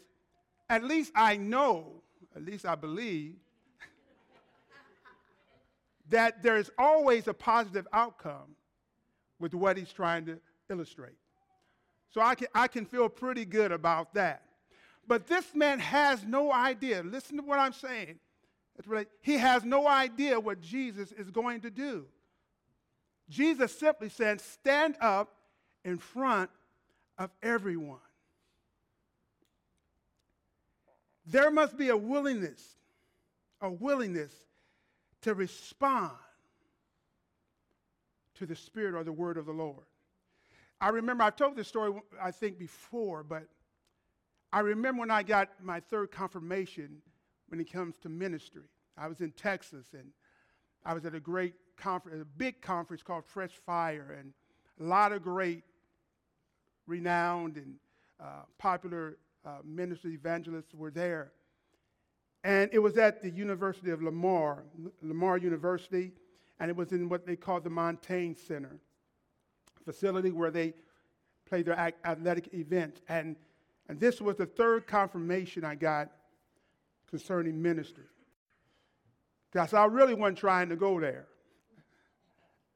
at 0.69 0.83
least 0.83 1.11
I 1.15 1.37
know, 1.37 2.01
at 2.35 2.43
least 2.43 2.65
I 2.65 2.75
believe, 2.75 3.35
that 6.09 6.43
there's 6.43 6.69
always 6.77 7.27
a 7.27 7.33
positive 7.33 7.87
outcome 7.93 8.55
with 9.39 9.53
what 9.53 9.77
he's 9.77 9.91
trying 9.91 10.25
to 10.25 10.39
illustrate. 10.69 11.15
So 12.09 12.21
I 12.21 12.35
can, 12.35 12.47
I 12.55 12.67
can 12.67 12.85
feel 12.85 13.09
pretty 13.09 13.45
good 13.45 13.71
about 13.71 14.13
that. 14.13 14.43
But 15.07 15.27
this 15.27 15.53
man 15.53 15.79
has 15.79 16.23
no 16.23 16.51
idea. 16.51 17.03
Listen 17.03 17.37
to 17.37 17.43
what 17.43 17.59
I'm 17.59 17.73
saying. 17.73 18.19
He 19.21 19.37
has 19.37 19.63
no 19.63 19.87
idea 19.87 20.39
what 20.39 20.61
Jesus 20.61 21.11
is 21.11 21.29
going 21.29 21.61
to 21.61 21.69
do. 21.69 22.05
Jesus 23.29 23.77
simply 23.77 24.09
said, 24.09 24.41
Stand 24.41 24.95
up 24.99 25.29
in 25.83 25.97
front 25.97 26.49
of 27.17 27.29
everyone. 27.41 27.99
There 31.25 31.49
must 31.49 31.77
be 31.77 31.89
a 31.89 31.97
willingness, 31.97 32.61
a 33.61 33.69
willingness 33.69 34.33
to 35.21 35.33
respond 35.33 36.11
to 38.35 38.45
the 38.45 38.55
Spirit 38.55 38.95
or 38.95 39.03
the 39.03 39.11
word 39.11 39.37
of 39.37 39.45
the 39.45 39.51
Lord. 39.51 39.85
I 40.79 40.89
remember, 40.89 41.23
I've 41.23 41.35
told 41.35 41.55
this 41.55 41.67
story, 41.67 41.93
I 42.21 42.31
think, 42.31 42.59
before, 42.59 43.23
but 43.23 43.47
I 44.51 44.59
remember 44.59 44.99
when 45.01 45.11
I 45.11 45.23
got 45.23 45.49
my 45.63 45.79
third 45.79 46.11
confirmation 46.11 47.01
when 47.47 47.59
it 47.59 47.71
comes 47.71 47.97
to 47.99 48.09
ministry. 48.09 48.69
I 48.97 49.07
was 49.07 49.21
in 49.21 49.31
Texas 49.31 49.87
and 49.93 50.09
I 50.85 50.93
was 50.93 51.05
at 51.05 51.15
a 51.15 51.19
great 51.19 51.55
conference, 51.75 52.21
a 52.21 52.25
big 52.25 52.61
conference 52.61 53.01
called 53.01 53.25
Fresh 53.25 53.53
Fire, 53.65 54.15
and 54.19 54.33
a 54.79 54.83
lot 54.83 55.11
of 55.11 55.23
great, 55.23 55.63
renowned, 56.87 57.57
and 57.57 57.75
uh, 58.19 58.43
popular 58.57 59.17
uh, 59.45 59.57
ministry 59.63 60.13
evangelists 60.13 60.73
were 60.73 60.91
there. 60.91 61.31
And 62.43 62.69
it 62.73 62.79
was 62.79 62.97
at 62.97 63.21
the 63.21 63.29
University 63.29 63.91
of 63.91 64.01
Lamar, 64.01 64.63
Lamar 65.01 65.37
University, 65.37 66.11
and 66.59 66.69
it 66.69 66.75
was 66.75 66.91
in 66.91 67.09
what 67.09 67.25
they 67.25 67.35
call 67.35 67.59
the 67.59 67.69
Montagne 67.69 68.35
Center 68.35 68.79
facility 69.83 70.31
where 70.31 70.51
they 70.51 70.73
play 71.47 71.61
their 71.61 71.77
athletic 72.05 72.53
events. 72.53 73.01
And, 73.07 73.35
and 73.87 73.99
this 73.99 74.19
was 74.19 74.35
the 74.35 74.45
third 74.45 74.87
confirmation 74.87 75.63
I 75.63 75.75
got 75.75 76.11
concerning 77.09 77.61
ministry. 77.61 78.05
Because 79.51 79.73
I 79.73 79.85
really 79.85 80.13
wasn't 80.13 80.39
trying 80.39 80.69
to 80.69 80.75
go 80.75 80.99
there. 80.99 81.27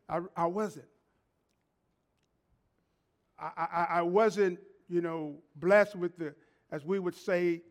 I, 0.08 0.22
I 0.36 0.46
wasn't. 0.46 0.86
I, 3.40 3.52
I, 3.58 3.88
I 3.98 4.02
wasn't, 4.02 4.60
you 4.88 5.02
know, 5.02 5.36
blessed 5.56 5.96
with 5.96 6.18
the, 6.18 6.34
as 6.72 6.86
we 6.86 7.00
would 7.00 7.16
say 7.16 7.62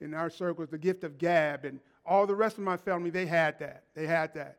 in 0.00 0.14
our 0.14 0.30
circles, 0.30 0.68
the 0.68 0.78
gift 0.78 1.04
of 1.04 1.18
gab. 1.18 1.64
And 1.64 1.80
all 2.04 2.26
the 2.26 2.34
rest 2.34 2.58
of 2.58 2.64
my 2.64 2.76
family, 2.76 3.10
they 3.10 3.26
had 3.26 3.58
that. 3.58 3.84
They 3.94 4.06
had 4.06 4.34
that. 4.34 4.58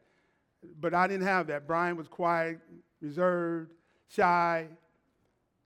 But 0.80 0.94
I 0.94 1.08
didn't 1.08 1.28
have 1.28 1.48
that. 1.48 1.68
Brian 1.68 1.96
was 1.96 2.08
quiet, 2.08 2.60
reserved, 3.02 3.74
shy. 4.08 4.68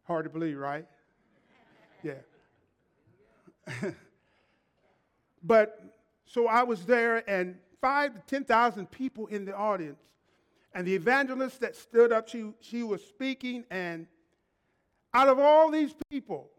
Hard 0.04 0.26
to 0.26 0.30
believe, 0.30 0.58
right? 0.58 0.86
Yeah. 2.04 2.14
but 5.44 6.02
so 6.26 6.48
I 6.48 6.64
was 6.64 6.84
there, 6.86 7.30
and 7.30 7.58
five 7.80 8.16
to 8.16 8.22
10,000 8.22 8.90
people 8.90 9.28
in 9.28 9.46
the 9.46 9.56
audience. 9.56 10.00
And 10.74 10.88
the 10.88 10.96
evangelist 10.96 11.60
that 11.62 11.76
stood 11.76 12.12
up, 12.12 12.28
she, 12.28 12.54
she 12.60 12.82
was 12.82 13.04
speaking, 13.04 13.66
and 13.70 14.08
out 15.14 15.28
of 15.28 15.38
all 15.38 15.70
these 15.70 15.94
people, 16.10 16.50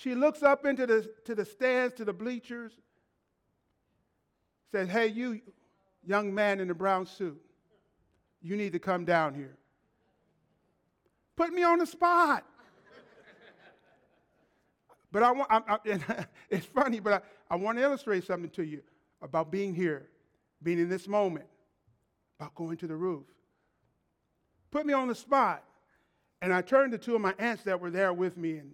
she 0.00 0.14
looks 0.14 0.42
up 0.42 0.64
into 0.64 0.86
the, 0.86 1.10
to 1.26 1.34
the 1.34 1.44
stands, 1.44 1.94
to 1.96 2.06
the 2.06 2.12
bleachers, 2.14 2.72
says, 4.72 4.88
Hey, 4.88 5.08
you 5.08 5.42
young 6.06 6.34
man 6.34 6.58
in 6.58 6.68
the 6.68 6.74
brown 6.74 7.04
suit, 7.04 7.38
you 8.40 8.56
need 8.56 8.72
to 8.72 8.78
come 8.78 9.04
down 9.04 9.34
here. 9.34 9.58
Put 11.36 11.52
me 11.52 11.64
on 11.64 11.80
the 11.80 11.86
spot. 11.86 12.46
but 15.12 15.22
I 15.22 15.32
want, 15.32 15.50
I, 15.50 15.60
I, 15.68 16.24
it's 16.50 16.64
funny, 16.64 16.98
but 16.98 17.12
I, 17.50 17.54
I 17.54 17.56
want 17.56 17.76
to 17.76 17.84
illustrate 17.84 18.24
something 18.24 18.48
to 18.52 18.64
you 18.64 18.80
about 19.20 19.50
being 19.50 19.74
here, 19.74 20.08
being 20.62 20.78
in 20.78 20.88
this 20.88 21.08
moment, 21.08 21.44
about 22.38 22.54
going 22.54 22.78
to 22.78 22.86
the 22.86 22.96
roof. 22.96 23.26
Put 24.70 24.86
me 24.86 24.94
on 24.94 25.08
the 25.08 25.14
spot. 25.14 25.62
And 26.40 26.54
I 26.54 26.62
turned 26.62 26.92
to 26.92 26.98
two 26.98 27.14
of 27.14 27.20
my 27.20 27.34
aunts 27.38 27.64
that 27.64 27.78
were 27.78 27.90
there 27.90 28.14
with 28.14 28.38
me, 28.38 28.56
and 28.56 28.72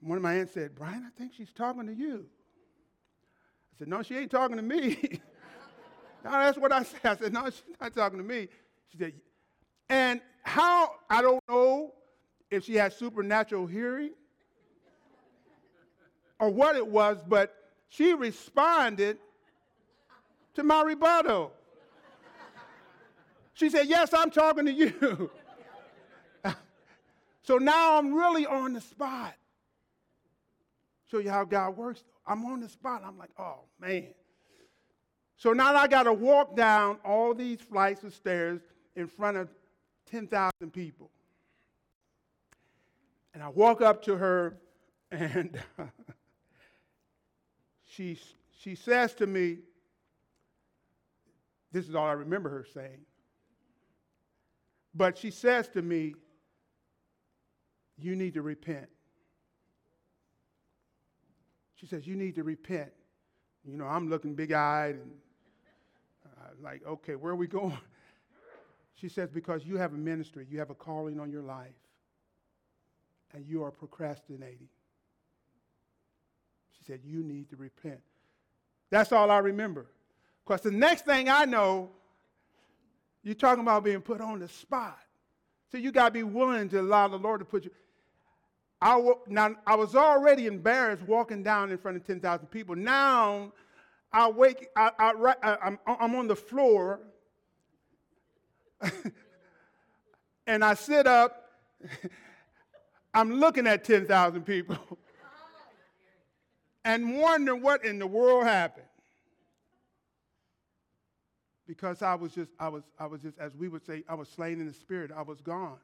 one 0.00 0.16
of 0.16 0.22
my 0.22 0.34
aunts 0.34 0.54
said, 0.54 0.74
Brian, 0.74 1.04
I 1.06 1.18
think 1.18 1.32
she's 1.36 1.52
talking 1.52 1.86
to 1.86 1.94
you. 1.94 2.26
I 3.74 3.78
said, 3.78 3.88
No, 3.88 4.02
she 4.02 4.16
ain't 4.16 4.30
talking 4.30 4.56
to 4.56 4.62
me. 4.62 4.98
no, 6.24 6.30
that's 6.30 6.58
what 6.58 6.72
I 6.72 6.82
said. 6.82 7.00
I 7.04 7.16
said, 7.16 7.32
No, 7.32 7.44
she's 7.46 7.62
not 7.80 7.94
talking 7.94 8.18
to 8.18 8.24
me. 8.24 8.48
She 8.90 8.98
said, 8.98 9.12
and 9.90 10.20
how, 10.42 10.92
I 11.08 11.22
don't 11.22 11.42
know 11.48 11.94
if 12.50 12.64
she 12.64 12.74
had 12.74 12.92
supernatural 12.92 13.66
hearing 13.66 14.12
or 16.38 16.50
what 16.50 16.76
it 16.76 16.86
was, 16.86 17.18
but 17.26 17.54
she 17.88 18.14
responded 18.14 19.18
to 20.54 20.62
my 20.62 20.82
rebuttal. 20.82 21.52
She 23.54 23.70
said, 23.70 23.88
Yes, 23.88 24.14
I'm 24.14 24.30
talking 24.30 24.66
to 24.66 24.72
you. 24.72 25.30
so 27.42 27.58
now 27.58 27.98
I'm 27.98 28.14
really 28.14 28.46
on 28.46 28.72
the 28.74 28.80
spot. 28.80 29.34
Show 31.10 31.18
you 31.18 31.30
how 31.30 31.44
God 31.44 31.76
works. 31.76 32.04
I'm 32.26 32.44
on 32.44 32.60
the 32.60 32.68
spot. 32.68 33.02
I'm 33.04 33.18
like, 33.18 33.30
oh 33.38 33.60
man. 33.80 34.08
So 35.36 35.52
now 35.52 35.74
I 35.74 35.86
got 35.86 36.02
to 36.02 36.12
walk 36.12 36.56
down 36.56 36.98
all 37.04 37.32
these 37.32 37.60
flights 37.60 38.02
of 38.02 38.12
stairs 38.12 38.60
in 38.96 39.06
front 39.06 39.36
of 39.36 39.48
10,000 40.10 40.72
people. 40.72 41.10
And 43.32 43.42
I 43.42 43.48
walk 43.48 43.80
up 43.80 44.02
to 44.04 44.16
her, 44.16 44.58
and 45.12 45.62
she, 47.84 48.18
she 48.58 48.74
says 48.74 49.14
to 49.14 49.28
me, 49.28 49.58
This 51.70 51.88
is 51.88 51.94
all 51.94 52.06
I 52.06 52.12
remember 52.12 52.50
her 52.50 52.66
saying. 52.74 53.00
But 54.92 55.16
she 55.16 55.30
says 55.30 55.68
to 55.68 55.82
me, 55.82 56.16
You 57.96 58.16
need 58.16 58.34
to 58.34 58.42
repent. 58.42 58.88
She 61.80 61.86
says, 61.86 62.06
You 62.06 62.16
need 62.16 62.34
to 62.36 62.42
repent. 62.42 62.90
You 63.64 63.76
know, 63.76 63.86
I'm 63.86 64.08
looking 64.08 64.34
big 64.34 64.52
eyed 64.52 64.96
and 64.96 65.10
uh, 66.26 66.50
like, 66.62 66.82
okay, 66.86 67.14
where 67.14 67.32
are 67.32 67.36
we 67.36 67.46
going? 67.46 67.78
She 68.94 69.08
says, 69.08 69.30
Because 69.30 69.64
you 69.64 69.76
have 69.76 69.92
a 69.92 69.96
ministry, 69.96 70.46
you 70.50 70.58
have 70.58 70.70
a 70.70 70.74
calling 70.74 71.20
on 71.20 71.30
your 71.30 71.42
life, 71.42 71.68
and 73.32 73.46
you 73.46 73.62
are 73.62 73.70
procrastinating. 73.70 74.68
She 76.76 76.84
said, 76.84 77.00
You 77.04 77.22
need 77.22 77.48
to 77.50 77.56
repent. 77.56 78.00
That's 78.90 79.12
all 79.12 79.30
I 79.30 79.38
remember. 79.38 79.86
Because 80.44 80.62
the 80.62 80.70
next 80.70 81.04
thing 81.04 81.28
I 81.28 81.44
know, 81.44 81.90
you're 83.22 83.34
talking 83.34 83.62
about 83.62 83.84
being 83.84 84.00
put 84.00 84.20
on 84.20 84.40
the 84.40 84.48
spot. 84.48 84.98
So 85.70 85.76
you 85.76 85.92
got 85.92 86.06
to 86.06 86.10
be 86.12 86.22
willing 86.22 86.70
to 86.70 86.80
allow 86.80 87.08
the 87.08 87.18
Lord 87.18 87.40
to 87.40 87.44
put 87.44 87.64
you. 87.64 87.70
I, 88.80 89.12
now, 89.26 89.56
I 89.66 89.74
was 89.74 89.96
already 89.96 90.46
embarrassed 90.46 91.02
walking 91.02 91.42
down 91.42 91.70
in 91.70 91.78
front 91.78 91.96
of 91.96 92.06
10,000 92.06 92.46
people. 92.48 92.76
Now, 92.76 93.52
I 94.12 94.30
wake, 94.30 94.68
I, 94.76 94.90
I, 94.98 95.34
I, 95.42 95.56
I'm, 95.66 95.78
I'm 95.86 96.14
on 96.14 96.28
the 96.28 96.36
floor 96.36 97.00
and 100.46 100.64
I 100.64 100.74
sit 100.74 101.06
up, 101.06 101.50
I'm 103.14 103.32
looking 103.40 103.66
at 103.66 103.84
10,000 103.84 104.42
people 104.42 104.78
and 106.84 107.18
wonder 107.18 107.56
what 107.56 107.84
in 107.84 107.98
the 107.98 108.06
world 108.06 108.44
happened. 108.44 108.86
Because 111.66 112.00
I 112.00 112.14
was 112.14 112.32
just, 112.32 112.50
I 112.58 112.68
was, 112.68 112.84
I 112.98 113.06
was 113.06 113.20
just, 113.20 113.38
as 113.38 113.54
we 113.54 113.68
would 113.68 113.84
say, 113.84 114.04
I 114.08 114.14
was 114.14 114.28
slain 114.28 114.58
in 114.60 114.66
the 114.66 114.72
spirit. 114.72 115.10
I 115.14 115.20
was 115.20 115.42
gone. 115.42 115.76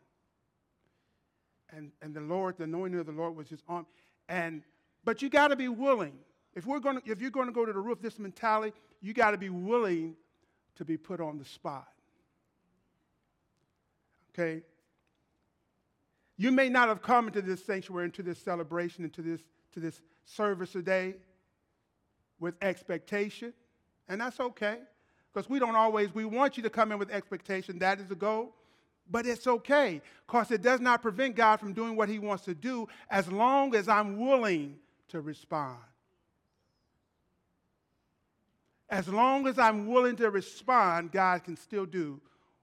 And, 1.71 1.91
and 2.03 2.15
the 2.15 2.21
Lord, 2.21 2.57
the 2.59 2.65
anointing 2.65 3.01
of 3.01 3.07
the 3.07 3.13
Lord 3.13 3.37
was 3.37 3.49
his 3.49 3.63
arm. 3.69 3.87
And, 4.29 4.63
but 5.05 5.23
you 5.23 5.29
got 5.29 5.49
to 5.49 5.57
be 5.57 5.69
willing. 5.69 6.15
If, 6.55 6.67
we're 6.67 6.81
gonna, 6.81 7.01
if 7.05 7.21
you're 7.21 7.31
going 7.31 7.47
to 7.47 7.53
go 7.53 7.65
to 7.65 7.73
the 7.73 7.79
roof, 7.79 8.01
this 8.01 8.19
mentality, 8.19 8.77
you 9.01 9.13
got 9.13 9.33
to 9.33 9.39
be 9.39 9.49
willing 9.49 10.17
to 10.77 10.85
be 10.85 10.97
put 10.97 11.21
on 11.21 11.39
the 11.39 11.45
spot. 11.45 11.89
Okay? 14.33 14.63
You 16.37 16.51
may 16.51 16.69
not 16.69 16.89
have 16.89 17.03
come 17.03 17.29
into 17.29 17.43
this 17.43 17.65
sanctuary, 17.65 18.07
into 18.07 18.23
this 18.23 18.39
celebration, 18.39 19.05
into 19.05 19.23
this, 19.23 19.41
to 19.73 19.81
this 19.81 20.01
service 20.25 20.73
today 20.73 21.15
with 22.41 22.55
expectation, 22.63 23.53
and 24.09 24.21
that's 24.21 24.41
okay. 24.41 24.79
Because 25.33 25.49
we 25.49 25.59
don't 25.59 25.77
always, 25.77 26.15
we 26.15 26.25
want 26.25 26.57
you 26.57 26.63
to 26.63 26.71
come 26.71 26.93
in 26.93 26.99
with 26.99 27.11
expectation. 27.11 27.79
That 27.79 28.01
is 28.01 28.07
the 28.07 28.15
goal. 28.15 28.55
But 29.11 29.27
it's 29.27 29.47
okay, 29.47 30.01
because 30.27 30.51
it 30.51 30.63
does 30.63 30.81
not 30.81 31.03
prevent 31.03 31.37
God 31.37 31.59
from 31.59 31.73
doing 31.73 31.95
what 31.95 32.09
he 32.09 32.19
wants 32.19 32.45
to 32.45 32.55
do 32.55 32.89
as 33.11 33.31
long 33.31 33.75
as 33.75 33.89
I'm 33.89 34.19
willing 34.19 34.77
to 35.09 35.21
respond. 35.21 35.79
As 38.89 39.09
long 39.09 39.47
as 39.47 39.59
I'm 39.59 39.87
willing 39.87 40.17
to 40.17 40.31
respond, 40.31 41.13
God 41.13 41.45
can 41.45 41.57
still 41.57 41.87
do 41.87 42.21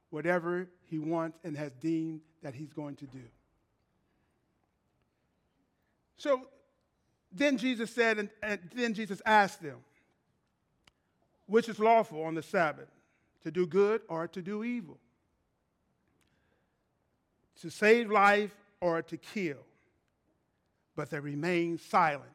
whatever 0.10 0.68
he 0.90 1.00
wants 1.00 1.38
and 1.44 1.56
has 1.58 1.72
deemed 1.80 2.22
that 2.42 2.54
he's 2.54 2.74
going 2.74 2.96
to 2.98 3.06
do. 3.06 3.22
So 6.18 6.48
then 7.32 7.58
Jesus 7.58 7.90
said, 7.92 8.18
and, 8.20 8.30
and 8.44 8.60
then 8.76 8.94
Jesus 8.94 9.22
asked 9.26 9.62
them, 9.62 9.78
which 11.48 11.70
is 11.70 11.80
lawful 11.80 12.24
on 12.24 12.36
the 12.36 12.44
Sabbath, 12.44 12.90
to 13.44 13.52
do 13.52 13.66
good 13.66 14.02
or 14.08 14.28
to 14.28 14.42
do 14.42 14.64
evil, 14.64 14.98
to 17.62 17.70
save 17.70 18.10
life 18.10 18.56
or 18.80 19.02
to 19.02 19.18
kill. 19.18 19.58
But 20.96 21.10
they 21.10 21.20
remained 21.20 21.80
silent. 21.80 22.32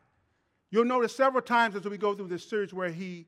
You'll 0.71 0.85
notice 0.85 1.15
several 1.15 1.43
times 1.43 1.77
as 1.77 1.85
we 1.85 1.99
go 1.99 2.15
through 2.15 2.29
this 2.29 2.49
series 2.49 2.73
where 2.73 2.91
he 2.91 3.27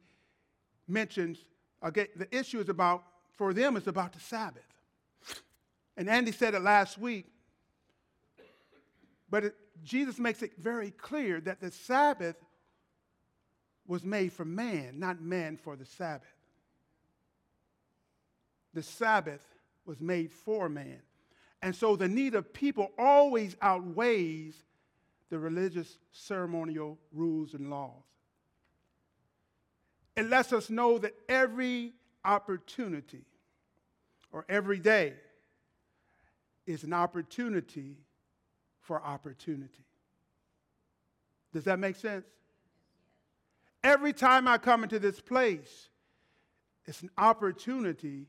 mentions, 0.86 1.44
okay, 1.84 2.08
the 2.16 2.34
issue 2.36 2.60
is 2.60 2.68
about 2.68 3.04
for 3.36 3.52
them, 3.52 3.76
it's 3.76 3.86
about 3.86 4.12
the 4.12 4.20
Sabbath. 4.20 4.62
And 5.96 6.08
Andy 6.08 6.32
said 6.32 6.54
it 6.54 6.62
last 6.62 6.98
week, 6.98 7.26
but 9.30 9.44
it, 9.44 9.54
Jesus 9.84 10.18
makes 10.18 10.42
it 10.42 10.52
very 10.58 10.90
clear 10.90 11.40
that 11.40 11.60
the 11.60 11.70
Sabbath 11.70 12.36
was 13.86 14.04
made 14.04 14.32
for 14.32 14.44
man, 14.44 14.98
not 14.98 15.20
man 15.20 15.56
for 15.56 15.76
the 15.76 15.84
Sabbath. 15.84 16.28
The 18.74 18.82
Sabbath 18.82 19.40
was 19.86 20.00
made 20.00 20.30
for 20.30 20.68
man. 20.68 21.00
And 21.62 21.74
so 21.74 21.96
the 21.96 22.08
need 22.08 22.34
of 22.34 22.52
people 22.52 22.92
always 22.98 23.56
outweighs 23.60 24.54
the 25.30 25.38
religious 25.38 25.98
ceremonial 26.12 26.98
rules 27.12 27.54
and 27.54 27.70
laws. 27.70 28.04
It 30.16 30.28
lets 30.28 30.52
us 30.52 30.70
know 30.70 30.98
that 30.98 31.14
every 31.28 31.92
opportunity 32.24 33.24
or 34.32 34.44
every 34.48 34.78
day 34.78 35.14
is 36.66 36.84
an 36.84 36.92
opportunity 36.92 37.96
for 38.80 39.02
opportunity. 39.02 39.84
Does 41.52 41.64
that 41.64 41.78
make 41.78 41.96
sense? 41.96 42.24
Every 43.82 44.12
time 44.12 44.48
I 44.48 44.58
come 44.58 44.82
into 44.82 44.98
this 44.98 45.20
place, 45.20 45.88
it's 46.84 47.02
an 47.02 47.10
opportunity 47.16 48.26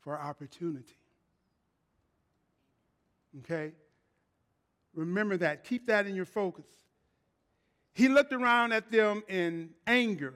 for 0.00 0.18
opportunity. 0.18 0.99
Okay? 3.38 3.72
Remember 4.94 5.36
that. 5.36 5.64
Keep 5.64 5.86
that 5.86 6.06
in 6.06 6.14
your 6.14 6.24
focus. 6.24 6.66
He 7.92 8.08
looked 8.08 8.32
around 8.32 8.72
at 8.72 8.90
them 8.90 9.22
in 9.28 9.70
anger 9.86 10.34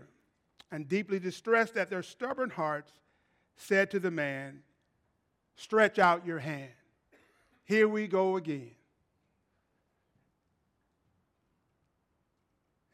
and 0.71 0.89
deeply 0.89 1.19
distressed 1.19 1.77
at 1.77 1.91
their 1.91 2.03
stubborn 2.03 2.51
hearts, 2.51 2.93
said 3.57 3.91
to 3.93 4.01
the 4.01 4.11
man, 4.11 4.61
Stretch 5.57 5.99
out 6.01 6.27
your 6.27 6.41
hand. 6.41 6.73
Here 7.65 7.89
we 7.89 8.09
go 8.09 8.37
again. 8.37 8.73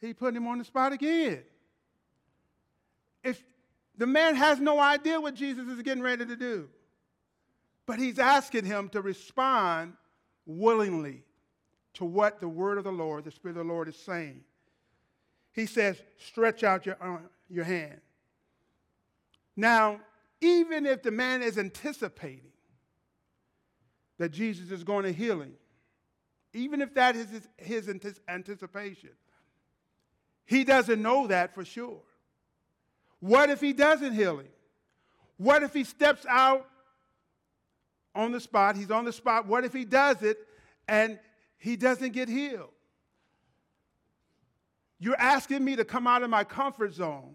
He 0.01 0.15
put 0.15 0.35
him 0.35 0.47
on 0.47 0.59
the 0.59 0.65
spot 0.65 0.93
again. 0.93 1.43
If 3.23 3.43
the 3.97 4.07
man 4.07 4.35
has 4.35 4.61
no 4.61 4.79
idea 4.79 5.21
what 5.21 5.35
Jesus 5.35 5.67
is 5.69 5.83
getting 5.83 6.03
ready 6.03 6.25
to 6.25 6.37
do, 6.37 6.69
but 7.91 7.99
he's 7.99 8.21
asking 8.21 8.65
him 8.65 8.89
to 8.89 9.03
respond 9.03 9.95
willingly 10.47 11.25
to 11.93 12.05
what 12.05 12.39
the 12.39 12.49
word 12.49 12.79
of 12.79 12.85
the 12.85 12.93
Lord, 12.93 13.25
the 13.25 13.33
Spirit 13.33 13.57
of 13.57 13.67
the 13.67 13.73
Lord, 13.73 13.89
is 13.89 13.97
saying. 13.97 14.45
He 15.53 15.67
says, 15.67 16.01
Stretch 16.17 16.63
out 16.63 16.87
your, 16.87 16.97
your 17.49 17.65
hand. 17.65 18.01
Now, 19.57 19.99
even 20.41 20.87
if 20.87 21.03
the 21.03 21.11
man 21.11 21.43
is 21.43 21.59
anticipating 21.59 22.53
that 24.19 24.31
Jesus 24.31 24.71
is 24.71 24.85
going 24.85 25.03
to 25.03 25.13
heal 25.13 25.41
him, 25.41 25.55
even 26.53 26.83
if 26.83 26.95
that 26.95 27.17
is 27.17 27.29
his, 27.29 27.49
his 27.57 28.13
anticipation, 28.29 29.11
he 30.47 30.63
doesn't 30.63 31.03
know 31.03 31.27
that 31.27 31.57
for 31.57 31.65
sure. 31.65 32.03
What 33.19 33.51
if 33.51 33.61
he 33.61 33.73
doesn't 33.73 34.13
heal 34.13 34.39
him? 34.39 34.47
What 35.39 35.65
if 35.65 35.75
he 35.75 35.83
steps 35.83 36.25
out 36.29 36.70
on 38.15 38.33
the 38.33 38.41
spot? 38.41 38.77
He's 38.77 38.91
on 38.91 39.05
the 39.05 39.13
spot. 39.13 39.47
What 39.47 39.65
if 39.65 39.73
he 39.73 39.85
does 39.85 40.23
it 40.23 40.39
and 40.89 41.19
he 41.59 41.77
doesn't 41.77 42.13
get 42.13 42.29
healed? 42.29 42.71
You're 44.99 45.19
asking 45.19 45.65
me 45.65 45.77
to 45.77 45.85
come 45.85 46.07
out 46.07 46.23
of 46.23 46.31
my 46.31 46.45
comfort 46.45 46.95
zone. 46.95 47.35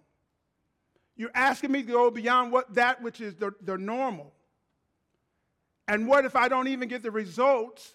You're 1.17 1.31
asking 1.33 1.71
me 1.71 1.81
to 1.81 1.91
go 1.91 2.11
beyond 2.11 2.51
what 2.51 2.73
that 2.75 3.01
which 3.01 3.21
is 3.21 3.35
the, 3.35 3.53
the 3.61 3.77
normal. 3.77 4.33
And 5.87 6.07
what 6.07 6.25
if 6.25 6.35
I 6.35 6.47
don't 6.47 6.67
even 6.67 6.89
get 6.89 7.03
the 7.03 7.11
results 7.11 7.93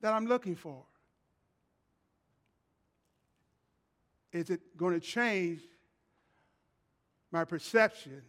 that 0.00 0.12
I'm 0.12 0.26
looking 0.26 0.56
for? 0.56 0.82
Is 4.32 4.50
it 4.50 4.76
going 4.76 4.94
to 4.94 5.00
change 5.00 5.60
my 7.30 7.44
perception 7.44 8.22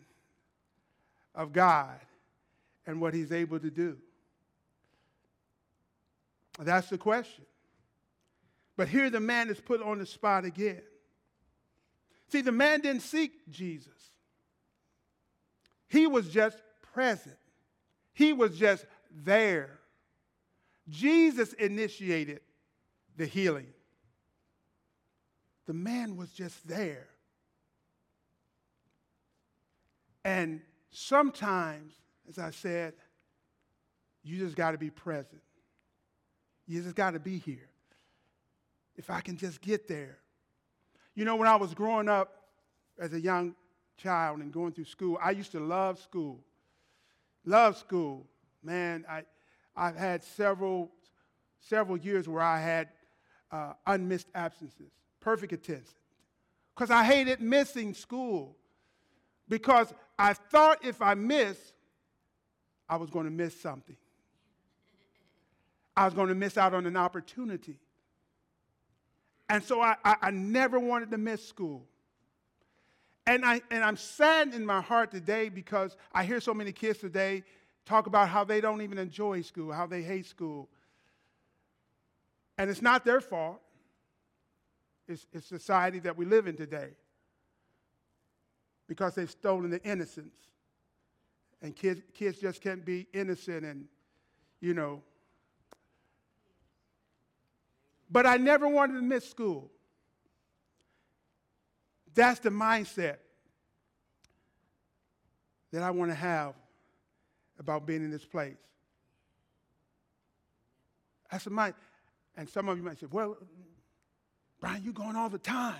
of 1.33 1.51
God 1.51 1.99
and 2.85 2.99
what 2.99 3.13
He's 3.13 3.31
able 3.31 3.59
to 3.59 3.69
do? 3.69 3.97
That's 6.59 6.89
the 6.89 6.97
question. 6.97 7.45
But 8.75 8.87
here 8.87 9.09
the 9.09 9.19
man 9.19 9.49
is 9.49 9.59
put 9.59 9.81
on 9.81 9.99
the 9.99 10.05
spot 10.05 10.45
again. 10.45 10.81
See, 12.29 12.41
the 12.41 12.51
man 12.51 12.81
didn't 12.81 13.01
seek 13.01 13.49
Jesus, 13.49 14.11
he 15.87 16.07
was 16.07 16.29
just 16.29 16.57
present, 16.93 17.37
he 18.13 18.33
was 18.33 18.57
just 18.57 18.85
there. 19.11 19.79
Jesus 20.89 21.53
initiated 21.53 22.41
the 23.15 23.25
healing. 23.25 23.73
The 25.65 25.73
man 25.73 26.17
was 26.17 26.29
just 26.31 26.67
there. 26.67 27.07
And 30.25 30.61
sometimes, 30.89 31.93
as 32.27 32.39
I 32.39 32.51
said, 32.51 32.93
you 34.23 34.37
just 34.37 34.55
got 34.55 34.71
to 34.71 34.77
be 34.77 34.89
present. 34.89 35.41
You 36.65 36.81
just 36.81 36.95
got 36.95 37.11
to 37.11 37.19
be 37.19 37.37
here 37.37 37.69
if 38.95 39.09
I 39.09 39.21
can 39.21 39.37
just 39.37 39.61
get 39.61 39.87
there. 39.87 40.17
You 41.15 41.25
know, 41.25 41.35
when 41.35 41.47
I 41.47 41.55
was 41.55 41.73
growing 41.73 42.07
up 42.07 42.43
as 42.99 43.13
a 43.13 43.19
young 43.19 43.55
child 43.97 44.39
and 44.39 44.51
going 44.51 44.71
through 44.71 44.85
school, 44.85 45.17
I 45.21 45.31
used 45.31 45.51
to 45.51 45.59
love 45.59 45.99
school. 45.99 46.39
Love 47.45 47.77
school. 47.77 48.25
Man, 48.63 49.05
I, 49.09 49.23
I've 49.75 49.97
had 49.97 50.23
several, 50.23 50.91
several 51.59 51.97
years 51.97 52.27
where 52.27 52.41
I 52.41 52.59
had 52.59 52.89
uh, 53.51 53.73
unmissed 53.85 54.27
absences, 54.33 54.91
perfect 55.19 55.53
attendance. 55.53 55.93
Because 56.73 56.89
I 56.89 57.03
hated 57.03 57.41
missing 57.41 57.93
school. 57.93 58.55
Because 59.47 59.93
I 60.17 60.33
thought 60.33 60.83
if 60.83 61.01
I 61.01 61.13
missed, 61.13 61.73
I 62.89 62.97
was 62.97 63.09
going 63.09 63.25
to 63.25 63.31
miss 63.31 63.59
something. 63.59 63.97
I 65.95 66.05
was 66.05 66.13
going 66.13 66.29
to 66.29 66.35
miss 66.35 66.57
out 66.57 66.73
on 66.73 66.85
an 66.85 66.97
opportunity. 66.97 67.77
And 69.49 69.63
so 69.63 69.81
I, 69.81 69.95
I, 70.03 70.15
I 70.21 70.31
never 70.31 70.79
wanted 70.79 71.11
to 71.11 71.17
miss 71.17 71.47
school. 71.47 71.85
And, 73.25 73.45
I, 73.45 73.61
and 73.71 73.83
I'm 73.83 73.97
sad 73.97 74.53
in 74.53 74.65
my 74.65 74.81
heart 74.81 75.11
today 75.11 75.49
because 75.49 75.95
I 76.11 76.23
hear 76.23 76.41
so 76.41 76.53
many 76.53 76.71
kids 76.71 76.99
today 76.99 77.43
talk 77.85 78.07
about 78.07 78.29
how 78.29 78.43
they 78.43 78.61
don't 78.61 78.81
even 78.81 78.97
enjoy 78.97 79.41
school, 79.41 79.71
how 79.71 79.85
they 79.85 80.01
hate 80.01 80.25
school. 80.25 80.69
And 82.57 82.69
it's 82.69 82.81
not 82.81 83.05
their 83.05 83.21
fault, 83.21 83.61
it's, 85.07 85.25
it's 85.33 85.47
society 85.47 85.99
that 85.99 86.17
we 86.17 86.25
live 86.25 86.47
in 86.47 86.55
today 86.55 86.89
because 88.87 89.15
they've 89.15 89.31
stolen 89.31 89.69
the 89.69 89.83
innocence. 89.83 90.35
And 91.63 91.73
kids, 91.73 92.01
kids 92.13 92.39
just 92.39 92.61
can't 92.61 92.83
be 92.85 93.07
innocent 93.13 93.65
and, 93.65 93.85
you 94.59 94.73
know, 94.73 95.01
but 98.11 98.27
I 98.27 98.37
never 98.37 98.67
wanted 98.67 98.95
to 98.95 99.01
miss 99.01 99.27
school. 99.27 99.71
That's 102.13 102.39
the 102.39 102.49
mindset 102.49 103.17
that 105.71 105.81
I 105.81 105.89
want 105.89 106.11
to 106.11 106.15
have 106.15 106.53
about 107.57 107.87
being 107.87 108.03
in 108.03 108.11
this 108.11 108.25
place. 108.25 108.57
That's 111.31 111.45
the 111.45 111.49
mind. 111.49 111.73
And 112.35 112.47
some 112.47 112.69
of 112.69 112.77
you 112.77 112.83
might 112.83 112.99
say, 112.99 113.07
well, 113.09 113.37
Brian, 114.59 114.83
you're 114.83 114.93
going 114.93 115.15
all 115.15 115.29
the 115.29 115.39
time. 115.39 115.75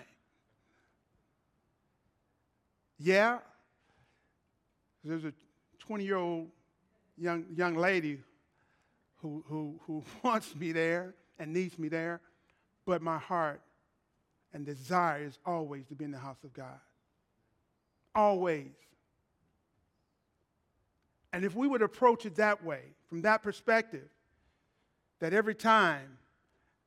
Yeah. 2.97 3.39
There's 5.03 5.25
a 5.25 5.33
20 5.87 6.03
year 6.05 6.17
old 6.17 6.47
young, 7.17 7.45
young 7.55 7.75
lady 7.75 8.19
who, 9.17 9.43
who, 9.47 9.79
who 9.85 10.03
wants 10.23 10.55
me 10.55 10.71
there 10.71 11.13
and 11.39 11.53
needs 11.53 11.77
me 11.77 11.89
there, 11.89 12.21
but 12.85 13.01
my 13.01 13.17
heart 13.17 13.61
and 14.53 14.65
desire 14.65 15.23
is 15.23 15.37
always 15.45 15.85
to 15.87 15.95
be 15.95 16.05
in 16.05 16.11
the 16.11 16.17
house 16.17 16.43
of 16.43 16.53
God. 16.53 16.79
Always. 18.15 18.71
And 21.33 21.43
if 21.43 21.55
we 21.55 21.67
would 21.67 21.81
approach 21.81 22.25
it 22.25 22.35
that 22.35 22.63
way, 22.63 22.81
from 23.09 23.23
that 23.23 23.41
perspective, 23.41 24.07
that 25.19 25.33
every 25.33 25.55
time 25.55 26.17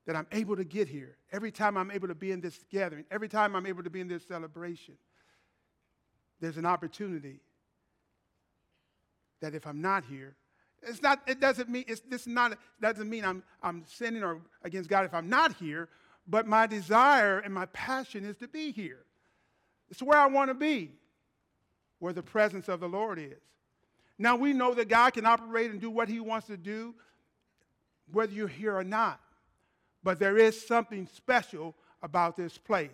that 0.06 0.14
I'm 0.14 0.26
able 0.30 0.56
to 0.56 0.64
get 0.64 0.87
here, 0.87 1.16
every 1.32 1.50
time 1.50 1.76
I'm 1.76 1.90
able 1.90 2.06
to 2.09 2.14
be 2.14 2.30
in 2.30 2.40
this 2.40 2.64
gathering, 2.70 3.04
every 3.11 3.28
time 3.28 3.56
I'm 3.56 3.66
able 3.66 3.82
to 3.82 3.90
be 3.90 4.00
in 4.00 4.09
this 4.09 4.24
celebration, 4.24 4.94
there's 6.40 6.56
an 6.56 6.66
opportunity 6.66 7.40
that 9.40 9.55
if 9.55 9.66
I'm 9.66 9.81
not 9.81 10.05
here, 10.05 10.37
it's 10.83 11.03
not, 11.03 11.20
it 11.27 11.40
doesn't 11.40 11.68
mean, 11.68 11.85
it's, 11.88 12.01
this 12.01 12.27
not, 12.27 12.59
doesn't 12.81 13.09
mean 13.09 13.25
I'm, 13.25 13.42
I'm 13.62 13.85
sinning 13.87 14.22
or 14.22 14.40
against 14.62 14.88
God 14.88 15.05
if 15.05 15.14
I'm 15.14 15.29
not 15.29 15.55
here, 15.57 15.88
but 16.29 16.46
my 16.46 16.66
desire 16.66 17.38
and 17.38 17.53
my 17.53 17.66
passion 17.66 18.25
is 18.25 18.37
to 18.38 18.49
be 18.49 18.72
here. 18.72 19.05
It's 19.90 20.03
where 20.03 20.18
I 20.18 20.27
want 20.27 20.51
to 20.51 20.55
be, 20.55 20.92
where 21.99 22.12
the 22.12 22.22
presence 22.22 22.68
of 22.68 22.81
the 22.81 22.88
Lord 22.88 23.18
is. 23.18 23.42
Now 24.18 24.37
we 24.37 24.53
know 24.53 24.75
that 24.75 24.88
God 24.88 25.12
can 25.12 25.27
operate 25.27 25.70
and 25.70 25.81
do 25.81 25.90
what 25.90 26.09
he 26.09 26.20
wants 26.20 26.46
to 26.49 26.57
do, 26.57 26.94
whether 28.12 28.33
you're 28.33 28.49
here 28.49 28.77
or 28.77 28.85
not. 28.85 29.20
But 30.03 30.18
there 30.18 30.38
is 30.38 30.66
something 30.66 31.09
special 31.12 31.75
about 32.03 32.37
this 32.37 32.57
place. 32.57 32.90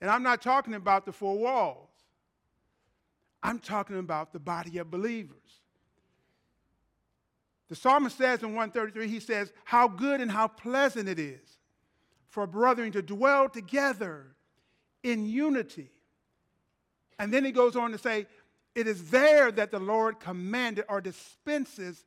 And 0.00 0.10
I'm 0.10 0.22
not 0.22 0.42
talking 0.42 0.74
about 0.74 1.04
the 1.04 1.12
four 1.12 1.36
walls. 1.36 1.88
I'm 3.46 3.60
talking 3.60 4.00
about 4.00 4.32
the 4.32 4.40
body 4.40 4.78
of 4.78 4.90
believers. 4.90 5.36
The 7.68 7.76
psalmist 7.76 8.18
says 8.18 8.42
in 8.42 8.56
133, 8.56 9.06
he 9.06 9.20
says, 9.20 9.52
How 9.62 9.86
good 9.86 10.20
and 10.20 10.28
how 10.28 10.48
pleasant 10.48 11.08
it 11.08 11.20
is 11.20 11.60
for 12.28 12.48
brethren 12.48 12.90
to 12.90 13.02
dwell 13.02 13.48
together 13.48 14.26
in 15.04 15.26
unity. 15.26 15.92
And 17.20 17.32
then 17.32 17.44
he 17.44 17.52
goes 17.52 17.76
on 17.76 17.92
to 17.92 17.98
say, 17.98 18.26
It 18.74 18.88
is 18.88 19.10
there 19.10 19.52
that 19.52 19.70
the 19.70 19.78
Lord 19.78 20.18
commanded 20.18 20.84
or 20.88 21.00
dispenses 21.00 22.04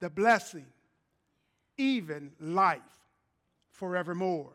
the 0.00 0.10
blessing, 0.10 0.66
even 1.78 2.30
life 2.38 2.82
forevermore. 3.70 4.52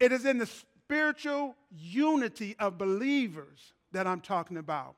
It 0.00 0.10
is 0.10 0.24
in 0.24 0.38
the 0.38 0.46
spiritual 0.46 1.54
unity 1.70 2.56
of 2.58 2.78
believers 2.78 3.74
that 3.96 4.06
I'm 4.06 4.20
talking 4.20 4.58
about 4.58 4.94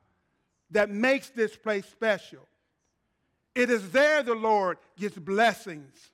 that 0.73 0.91
makes 0.91 1.31
this 1.31 1.57
place 1.57 1.87
special. 1.87 2.45
It 3.55 3.71
is 3.71 3.93
there 3.93 4.25
the 4.25 4.35
Lord 4.35 4.79
gives 4.97 5.17
blessings. 5.17 6.11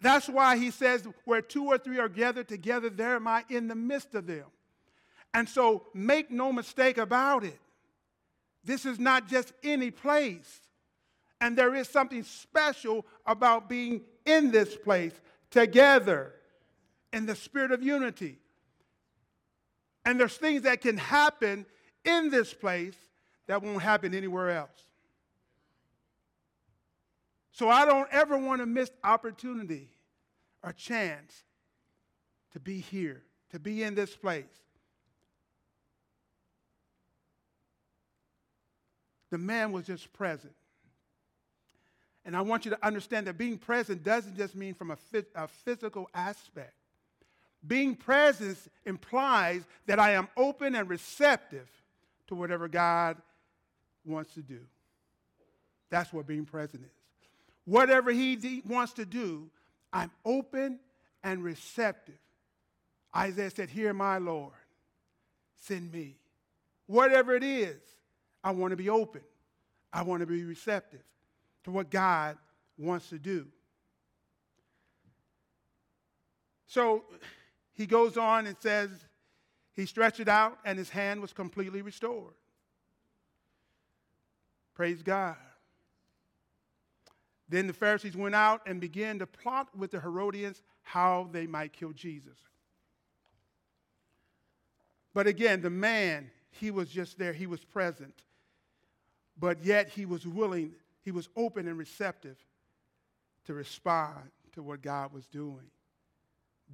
That's 0.00 0.26
why 0.26 0.56
he 0.56 0.70
says, 0.70 1.06
Where 1.26 1.42
two 1.42 1.66
or 1.66 1.76
three 1.76 1.98
are 1.98 2.08
gathered 2.08 2.48
together, 2.48 2.88
there 2.88 3.16
am 3.16 3.28
I 3.28 3.44
in 3.50 3.68
the 3.68 3.74
midst 3.74 4.14
of 4.14 4.26
them. 4.26 4.46
And 5.34 5.46
so 5.46 5.84
make 5.92 6.30
no 6.30 6.50
mistake 6.50 6.96
about 6.96 7.44
it. 7.44 7.60
This 8.64 8.86
is 8.86 8.98
not 8.98 9.28
just 9.28 9.52
any 9.62 9.90
place. 9.90 10.62
And 11.42 11.58
there 11.58 11.74
is 11.74 11.88
something 11.88 12.22
special 12.22 13.04
about 13.26 13.68
being 13.68 14.00
in 14.24 14.50
this 14.50 14.74
place 14.76 15.12
together 15.50 16.32
in 17.12 17.26
the 17.26 17.34
spirit 17.34 17.70
of 17.70 17.82
unity. 17.82 18.39
And 20.04 20.18
there's 20.18 20.36
things 20.36 20.62
that 20.62 20.80
can 20.80 20.96
happen 20.96 21.66
in 22.04 22.30
this 22.30 22.54
place 22.54 22.96
that 23.46 23.62
won't 23.62 23.82
happen 23.82 24.14
anywhere 24.14 24.50
else. 24.50 24.70
So 27.52 27.68
I 27.68 27.84
don't 27.84 28.08
ever 28.10 28.38
want 28.38 28.60
to 28.60 28.66
miss 28.66 28.90
opportunity 29.04 29.88
or 30.62 30.72
chance 30.72 31.42
to 32.52 32.60
be 32.60 32.78
here, 32.80 33.22
to 33.50 33.58
be 33.58 33.82
in 33.82 33.94
this 33.94 34.16
place. 34.16 34.44
The 39.30 39.38
man 39.38 39.72
was 39.72 39.86
just 39.86 40.12
present. 40.12 40.54
And 42.24 42.36
I 42.36 42.40
want 42.42 42.64
you 42.64 42.70
to 42.72 42.86
understand 42.86 43.26
that 43.26 43.38
being 43.38 43.58
present 43.58 44.02
doesn't 44.02 44.36
just 44.36 44.54
mean 44.54 44.74
from 44.74 44.90
a, 44.90 44.98
a 45.34 45.48
physical 45.48 46.08
aspect. 46.14 46.74
Being 47.66 47.94
present 47.94 48.58
implies 48.86 49.62
that 49.86 49.98
I 49.98 50.12
am 50.12 50.28
open 50.36 50.74
and 50.74 50.88
receptive 50.88 51.68
to 52.28 52.34
whatever 52.34 52.68
God 52.68 53.18
wants 54.04 54.34
to 54.34 54.42
do. 54.42 54.60
That's 55.90 56.12
what 56.12 56.26
being 56.26 56.46
present 56.46 56.84
is. 56.84 56.90
Whatever 57.64 58.10
He 58.10 58.62
wants 58.66 58.94
to 58.94 59.04
do, 59.04 59.50
I'm 59.92 60.10
open 60.24 60.78
and 61.22 61.44
receptive. 61.44 62.18
Isaiah 63.14 63.50
said, 63.50 63.68
Here 63.68 63.92
my 63.92 64.18
Lord, 64.18 64.52
send 65.56 65.92
me. 65.92 66.16
Whatever 66.86 67.34
it 67.34 67.44
is, 67.44 67.80
I 68.42 68.52
want 68.52 68.70
to 68.70 68.76
be 68.76 68.88
open. 68.88 69.20
I 69.92 70.02
want 70.02 70.20
to 70.20 70.26
be 70.26 70.44
receptive 70.44 71.02
to 71.64 71.70
what 71.70 71.90
God 71.90 72.38
wants 72.78 73.08
to 73.10 73.18
do. 73.18 73.46
So, 76.66 77.04
he 77.74 77.86
goes 77.86 78.16
on 78.16 78.46
and 78.46 78.56
says, 78.60 78.90
He 79.74 79.86
stretched 79.86 80.20
it 80.20 80.28
out 80.28 80.58
and 80.64 80.78
his 80.78 80.90
hand 80.90 81.20
was 81.20 81.32
completely 81.32 81.82
restored. 81.82 82.34
Praise 84.74 85.02
God. 85.02 85.36
Then 87.48 87.66
the 87.66 87.72
Pharisees 87.72 88.16
went 88.16 88.34
out 88.34 88.62
and 88.66 88.80
began 88.80 89.18
to 89.18 89.26
plot 89.26 89.68
with 89.76 89.90
the 89.90 90.00
Herodians 90.00 90.62
how 90.82 91.28
they 91.32 91.46
might 91.46 91.72
kill 91.72 91.92
Jesus. 91.92 92.38
But 95.12 95.26
again, 95.26 95.60
the 95.60 95.70
man, 95.70 96.30
he 96.50 96.70
was 96.70 96.88
just 96.88 97.18
there, 97.18 97.32
he 97.32 97.46
was 97.46 97.64
present. 97.64 98.22
But 99.38 99.64
yet 99.64 99.88
he 99.88 100.06
was 100.06 100.26
willing, 100.26 100.72
he 101.02 101.10
was 101.10 101.28
open 101.36 101.66
and 101.66 101.76
receptive 101.76 102.36
to 103.46 103.54
respond 103.54 104.30
to 104.52 104.62
what 104.62 104.82
God 104.82 105.12
was 105.12 105.26
doing. 105.26 105.70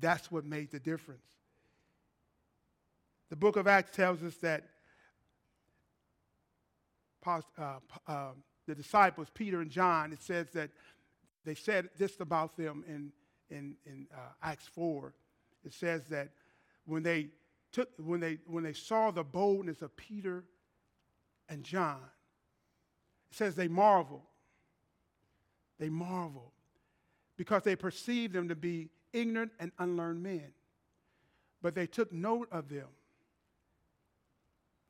That's 0.00 0.30
what 0.30 0.44
made 0.44 0.70
the 0.70 0.80
difference. 0.80 1.22
The 3.30 3.36
book 3.36 3.56
of 3.56 3.66
Acts 3.66 3.94
tells 3.96 4.22
us 4.22 4.36
that 4.36 4.64
uh, 7.26 7.40
uh, 8.06 8.28
the 8.66 8.74
disciples, 8.74 9.28
Peter 9.34 9.60
and 9.60 9.70
John, 9.70 10.12
it 10.12 10.22
says 10.22 10.48
that 10.52 10.70
they 11.44 11.54
said 11.54 11.88
this 11.98 12.20
about 12.20 12.56
them 12.56 12.84
in, 12.86 13.12
in, 13.50 13.76
in 13.84 14.06
uh, 14.14 14.18
Acts 14.42 14.66
4. 14.68 15.12
It 15.64 15.72
says 15.72 16.04
that 16.06 16.30
when 16.84 17.02
they, 17.02 17.28
took, 17.72 17.88
when, 17.98 18.20
they, 18.20 18.38
when 18.46 18.62
they 18.62 18.72
saw 18.72 19.10
the 19.10 19.24
boldness 19.24 19.82
of 19.82 19.96
Peter 19.96 20.44
and 21.48 21.64
John, 21.64 22.00
it 23.30 23.36
says 23.36 23.56
they 23.56 23.68
marveled. 23.68 24.22
They 25.78 25.88
marveled 25.88 26.52
because 27.36 27.62
they 27.62 27.76
perceived 27.76 28.32
them 28.32 28.48
to 28.48 28.54
be 28.54 28.88
ignorant 29.16 29.52
and 29.58 29.72
unlearned 29.78 30.22
men. 30.22 30.52
But 31.62 31.74
they 31.74 31.86
took 31.86 32.12
note 32.12 32.48
of 32.52 32.68
them 32.68 32.88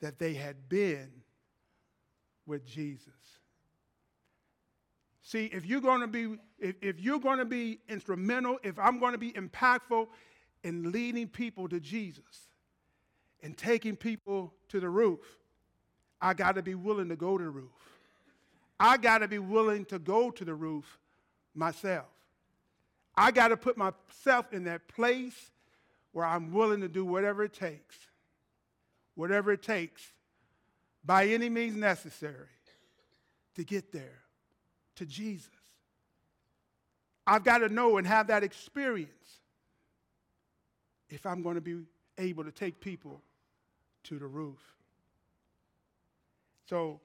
that 0.01 0.19
they 0.19 0.35
had 0.35 0.69
been 0.69 1.11
with 2.47 2.67
Jesus. 2.67 3.13
See, 5.23 5.47
if 5.47 5.65
you're 5.67 5.81
going 5.81 6.01
to 6.01 6.07
be 6.07 6.37
if, 6.59 6.77
if 6.81 7.01
you're 7.01 7.19
going 7.19 7.39
to 7.39 7.45
be 7.45 7.81
instrumental, 7.89 8.59
if 8.63 8.79
I'm 8.79 8.99
going 8.99 9.13
to 9.13 9.19
be 9.19 9.33
impactful 9.33 10.09
in 10.63 10.91
leading 10.93 11.29
people 11.29 11.69
to 11.69 11.81
Jesus 11.81 12.49
and 13.43 13.57
taking 13.57 13.97
people 13.97 14.55
to 14.69 14.81
the 14.81 14.89
roof, 14.89 15.21
I 16.21 16.35
got 16.35 16.55
to 16.55 16.63
be 16.63 16.75
willing 16.75 17.09
to 17.09 17.17
go 17.17 17.37
to 17.37 17.45
the 17.45 17.51
roof. 17.51 17.71
I 18.79 18.97
got 18.97 19.19
to 19.19 19.29
be 19.29 19.39
willing 19.39 19.85
to 19.87 19.99
go 19.99 20.31
to 20.31 20.45
the 20.45 20.55
roof 20.55 20.99
myself. 21.55 22.07
I 23.17 23.31
got 23.31 23.49
to 23.49 23.57
put 23.57 23.77
myself 23.77 24.53
in 24.53 24.65
that 24.65 24.89
place 24.89 25.51
where 26.13 26.27
I'm 26.27 26.53
willing 26.53 26.81
to 26.83 26.89
do 26.89 27.05
whatever 27.05 27.45
it 27.45 27.55
takes, 27.55 27.97
whatever 29.15 29.53
it 29.53 29.63
takes, 29.63 30.03
by 31.05 31.27
any 31.27 31.49
means 31.49 31.77
necessary, 31.77 32.49
to 33.55 33.65
get 33.65 33.93
there, 33.93 34.23
to 34.97 35.07
Jesus. 35.07 35.49
I've 37.27 37.45
got 37.45 37.59
to 37.59 37.69
know 37.69 37.97
and 37.97 38.07
have 38.07 38.27
that 38.29 38.45
experience 38.45 39.11
if 41.09 41.25
I'm 41.25 41.43
going 41.43 41.55
to 41.55 41.61
be 41.61 41.83
able 42.19 42.45
to 42.45 42.51
take 42.51 42.81
people 42.81 43.21
to 44.05 44.19
the 44.19 44.27
roof. 44.27 44.61
So, 46.69 47.01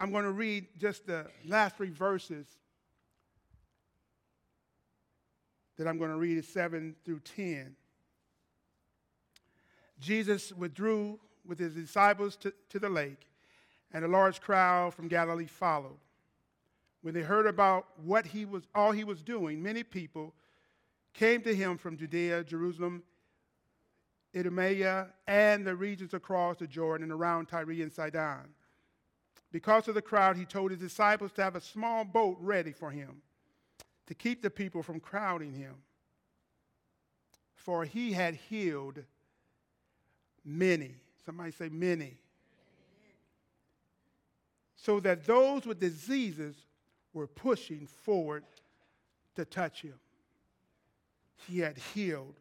I'm 0.00 0.12
going 0.12 0.24
to 0.24 0.32
read 0.32 0.66
just 0.78 1.06
the 1.06 1.26
last 1.44 1.76
three 1.76 1.90
verses 1.90 2.46
that 5.78 5.86
I'm 5.86 5.96
going 5.96 6.10
to 6.10 6.16
read 6.16 6.36
is 6.36 6.48
7 6.48 6.94
through 7.04 7.20
10. 7.20 7.74
Jesus 10.00 10.52
withdrew 10.52 11.18
with 11.46 11.58
his 11.58 11.74
disciples 11.74 12.36
to, 12.36 12.52
to 12.68 12.78
the 12.78 12.88
lake, 12.88 13.28
and 13.92 14.04
a 14.04 14.08
large 14.08 14.40
crowd 14.40 14.92
from 14.92 15.08
Galilee 15.08 15.46
followed. 15.46 15.98
When 17.02 17.14
they 17.14 17.22
heard 17.22 17.46
about 17.46 17.86
what 18.04 18.26
he 18.26 18.44
was, 18.44 18.64
all 18.74 18.90
he 18.90 19.04
was 19.04 19.22
doing, 19.22 19.62
many 19.62 19.82
people 19.82 20.34
came 21.14 21.42
to 21.42 21.54
him 21.54 21.78
from 21.78 21.96
Judea, 21.96 22.44
Jerusalem, 22.44 23.02
Idumea, 24.36 25.08
and 25.26 25.66
the 25.66 25.74
regions 25.74 26.12
across 26.12 26.58
the 26.58 26.66
Jordan 26.66 27.04
and 27.04 27.12
around 27.12 27.46
Tyre 27.46 27.70
and 27.70 27.92
Sidon. 27.92 28.48
Because 29.52 29.88
of 29.88 29.94
the 29.94 30.02
crowd, 30.02 30.36
he 30.36 30.44
told 30.44 30.72
his 30.72 30.80
disciples 30.80 31.32
to 31.32 31.42
have 31.42 31.56
a 31.56 31.60
small 31.60 32.04
boat 32.04 32.36
ready 32.40 32.72
for 32.72 32.90
him 32.90 33.22
to 34.08 34.14
keep 34.14 34.42
the 34.42 34.50
people 34.50 34.82
from 34.82 35.00
crowding 35.00 35.52
him. 35.52 35.74
For 37.54 37.84
he 37.84 38.12
had 38.12 38.34
healed 38.34 39.04
many. 40.44 40.94
Somebody 41.26 41.52
say 41.52 41.68
many. 41.68 42.16
So 44.76 44.98
that 45.00 45.26
those 45.26 45.66
with 45.66 45.78
diseases 45.78 46.56
were 47.12 47.26
pushing 47.26 47.86
forward 47.86 48.44
to 49.36 49.44
touch 49.44 49.82
him. 49.82 49.98
He 51.46 51.58
had 51.58 51.76
healed 51.76 52.34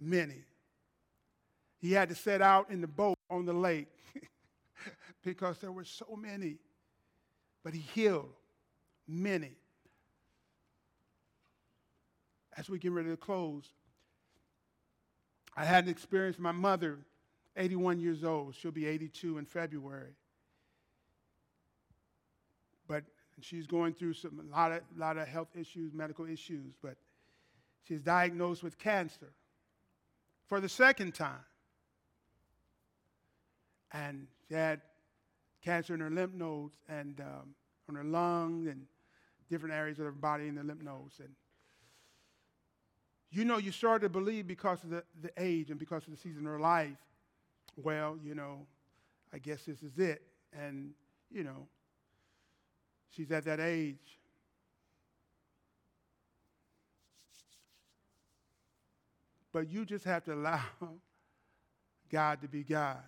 many. 0.00 0.42
He 1.80 1.92
had 1.92 2.08
to 2.08 2.14
set 2.14 2.40
out 2.40 2.70
in 2.70 2.80
the 2.80 2.86
boat 2.86 3.18
on 3.28 3.44
the 3.44 3.52
lake 3.52 3.88
because 5.22 5.58
there 5.58 5.72
were 5.72 5.84
so 5.84 6.16
many. 6.18 6.56
But 7.62 7.74
he 7.74 7.80
healed 7.80 8.32
many. 9.06 9.52
As 12.56 12.68
we 12.68 12.78
get 12.78 12.92
ready 12.92 13.08
to 13.08 13.16
close, 13.16 13.64
I 15.56 15.64
had 15.64 15.84
an 15.84 15.90
experience. 15.90 16.36
With 16.36 16.44
my 16.44 16.52
mother, 16.52 16.98
81 17.56 18.00
years 18.00 18.24
old, 18.24 18.54
she'll 18.54 18.70
be 18.70 18.86
82 18.86 19.38
in 19.38 19.44
February. 19.44 20.14
But 22.86 23.04
she's 23.40 23.66
going 23.66 23.94
through 23.94 24.14
some, 24.14 24.40
a 24.40 24.56
lot 24.56 24.72
of, 24.72 24.80
lot 24.96 25.16
of 25.16 25.28
health 25.28 25.56
issues, 25.58 25.92
medical 25.92 26.26
issues, 26.26 26.74
but 26.82 26.96
she's 27.86 28.00
diagnosed 28.00 28.62
with 28.62 28.78
cancer 28.78 29.32
for 30.46 30.60
the 30.60 30.68
second 30.68 31.14
time. 31.14 31.44
And 33.92 34.26
she 34.48 34.54
had 34.54 34.80
cancer 35.62 35.94
in 35.94 36.00
her 36.00 36.10
lymph 36.10 36.34
nodes 36.34 36.76
and 36.88 37.20
um, 37.20 37.54
on 37.88 37.94
her 37.94 38.04
lungs 38.04 38.66
and 38.66 38.86
different 39.50 39.74
areas 39.74 39.98
of 39.98 40.06
her 40.06 40.12
body 40.12 40.48
in 40.48 40.54
the 40.54 40.62
lymph 40.62 40.82
nodes. 40.82 41.20
And 41.20 41.28
you 43.32 43.46
know, 43.46 43.56
you 43.56 43.72
start 43.72 44.02
to 44.02 44.10
believe 44.10 44.46
because 44.46 44.84
of 44.84 44.90
the, 44.90 45.02
the 45.22 45.30
age 45.38 45.70
and 45.70 45.78
because 45.78 46.04
of 46.04 46.10
the 46.10 46.18
season 46.18 46.46
of 46.46 46.52
her 46.52 46.60
life, 46.60 46.98
well, 47.76 48.18
you 48.22 48.34
know, 48.34 48.66
I 49.32 49.38
guess 49.38 49.64
this 49.64 49.82
is 49.82 49.98
it. 49.98 50.22
And, 50.52 50.90
you 51.30 51.42
know, 51.42 51.66
she's 53.10 53.32
at 53.32 53.44
that 53.46 53.58
age. 53.58 53.96
But 59.50 59.70
you 59.70 59.86
just 59.86 60.04
have 60.04 60.24
to 60.24 60.34
allow 60.34 60.60
God 62.10 62.42
to 62.42 62.48
be 62.48 62.62
God. 62.62 62.98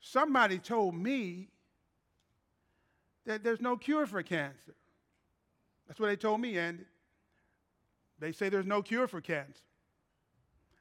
Somebody 0.00 0.58
told 0.58 0.94
me 0.94 1.48
that 3.26 3.44
there's 3.44 3.60
no 3.60 3.76
cure 3.76 4.06
for 4.06 4.22
cancer. 4.22 4.74
That's 5.86 6.00
what 6.00 6.06
they 6.06 6.16
told 6.16 6.40
me, 6.40 6.58
Andy. 6.58 6.84
They 8.22 8.30
say 8.30 8.48
there's 8.48 8.66
no 8.66 8.82
cure 8.82 9.08
for 9.08 9.20
cancer. 9.20 9.64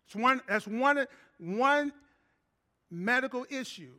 It's 0.05 0.15
one, 0.15 0.41
that's 0.47 0.67
one, 0.67 1.07
one 1.39 1.91
medical 2.91 3.47
issue 3.49 3.93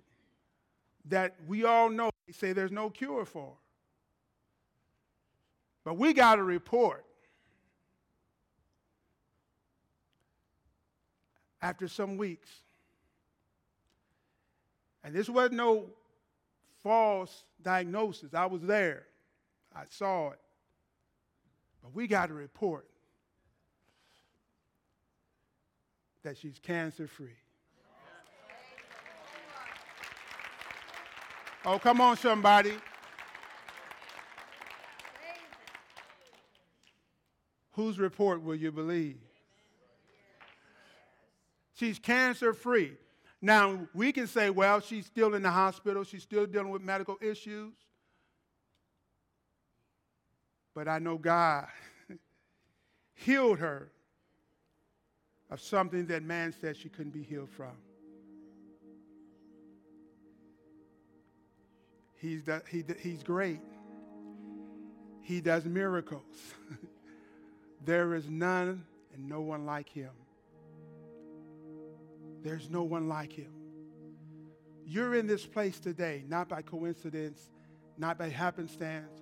that 1.07 1.35
we 1.49 1.65
all 1.65 1.91
know 1.91 2.13
they 2.29 2.33
say 2.35 2.53
there's 2.53 2.71
no 2.71 2.89
cure 2.89 3.25
for. 3.25 3.55
But 5.83 5.95
we 5.95 6.13
got 6.13 6.39
a 6.39 6.43
report. 6.45 7.05
After 11.61 11.89
some 11.89 12.17
weeks, 12.17 12.49
and 15.03 15.13
this 15.13 15.29
wasn't 15.29 15.55
no 15.55 15.87
false 16.85 17.43
diagnosis. 17.61 18.35
I 18.35 18.47
was 18.47 18.63
there. 18.63 19.07
I 19.75 19.83
saw 19.89 20.31
it. 20.31 20.39
But 21.83 21.93
we 21.93 22.07
got 22.07 22.31
a 22.31 22.35
report 22.35 22.87
that 26.23 26.39
she's 26.39 26.59
cancer 26.59 27.07
free. 27.07 27.37
Oh, 31.65 31.79
come 31.79 32.01
on, 32.01 32.17
somebody. 32.17 32.75
Whose 37.73 37.99
report 37.99 38.43
will 38.43 38.55
you 38.55 38.73
believe? 38.73 39.19
She's 41.75 41.99
cancer 41.99 42.53
free. 42.53 42.93
Now, 43.41 43.89
we 43.95 44.13
can 44.13 44.27
say, 44.27 44.51
well, 44.51 44.81
she's 44.81 45.07
still 45.07 45.35
in 45.35 45.43
the 45.43 45.51
hospital, 45.51 46.05
she's 46.05 46.23
still 46.23 46.47
dealing 46.47 46.71
with 46.71 46.83
medical 46.83 47.17
issues. 47.21 47.73
But 50.75 50.89
I 50.89 50.99
know 50.99 51.19
God 51.19 51.67
healed 53.15 53.59
her 53.59 53.91
of 55.53 55.61
something 55.61 56.07
that 56.07 56.23
man 56.23 56.55
said 56.62 56.75
she 56.75 56.88
couldn't 56.88 57.12
be 57.12 57.23
healed 57.23 57.51
from. 57.51 57.77
He's, 62.15 62.45
the, 62.45 62.62
he, 62.71 62.83
he's 63.01 63.23
great. 63.23 63.61
He 65.21 65.43
does 65.43 65.67
miracles. 65.67 66.55
there 67.85 68.15
is 68.15 68.31
none 68.31 68.87
and 69.12 69.29
no 69.29 69.43
one 69.43 69.67
like 69.67 69.91
him. 69.91 70.12
There's 72.43 72.71
no 72.71 72.83
one 72.83 73.09
like 73.09 73.33
him. 73.33 73.53
You're 74.87 75.15
in 75.15 75.27
this 75.27 75.45
place 75.45 75.79
today, 75.79 76.25
not 76.29 76.49
by 76.49 76.62
coincidence, 76.62 77.51
not 77.99 78.19
by 78.19 78.31
happenstance. 78.31 79.21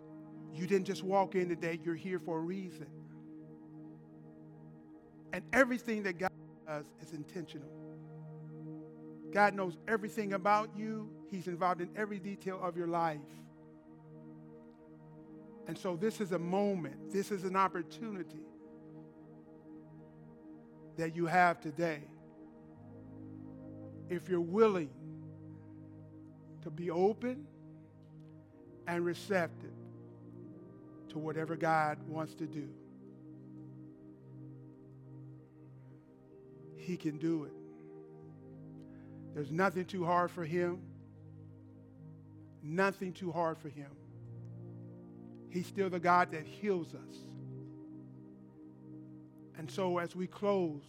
You 0.54 0.68
didn't 0.68 0.86
just 0.86 1.02
walk 1.02 1.34
in 1.34 1.48
today, 1.48 1.80
you're 1.82 1.96
here 1.96 2.20
for 2.20 2.38
a 2.38 2.42
reason. 2.42 2.86
And 5.32 5.44
everything 5.52 6.02
that 6.04 6.18
God 6.18 6.30
does 6.66 6.84
is 7.02 7.12
intentional. 7.12 7.68
God 9.32 9.54
knows 9.54 9.76
everything 9.86 10.32
about 10.32 10.70
you, 10.76 11.08
He's 11.30 11.46
involved 11.46 11.80
in 11.80 11.90
every 11.96 12.18
detail 12.18 12.60
of 12.60 12.76
your 12.76 12.88
life. 12.88 13.20
And 15.68 15.78
so, 15.78 15.94
this 15.94 16.20
is 16.20 16.32
a 16.32 16.38
moment, 16.38 17.12
this 17.12 17.30
is 17.30 17.44
an 17.44 17.54
opportunity 17.54 18.40
that 20.96 21.14
you 21.14 21.26
have 21.26 21.60
today 21.60 22.02
if 24.08 24.28
you're 24.28 24.40
willing 24.40 24.90
to 26.62 26.70
be 26.70 26.90
open 26.90 27.46
and 28.86 29.04
receptive 29.04 29.70
to 31.08 31.18
whatever 31.18 31.56
God 31.56 31.98
wants 32.08 32.34
to 32.34 32.46
do. 32.46 32.68
He 36.90 36.96
can 36.96 37.18
do 37.18 37.44
it. 37.44 37.52
There's 39.32 39.52
nothing 39.52 39.84
too 39.84 40.04
hard 40.04 40.28
for 40.28 40.44
him. 40.44 40.80
Nothing 42.64 43.12
too 43.12 43.30
hard 43.30 43.58
for 43.58 43.68
him. 43.68 43.86
He's 45.50 45.68
still 45.68 45.88
the 45.88 46.00
God 46.00 46.32
that 46.32 46.44
heals 46.44 46.88
us. 46.88 47.16
And 49.56 49.70
so 49.70 49.98
as 49.98 50.16
we 50.16 50.26
close, 50.26 50.82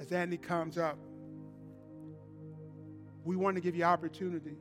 as 0.00 0.10
Andy 0.10 0.38
comes 0.38 0.78
up, 0.78 0.96
we 3.26 3.36
want 3.36 3.56
to 3.56 3.60
give 3.60 3.76
you 3.76 3.84
opportunity. 3.84 4.56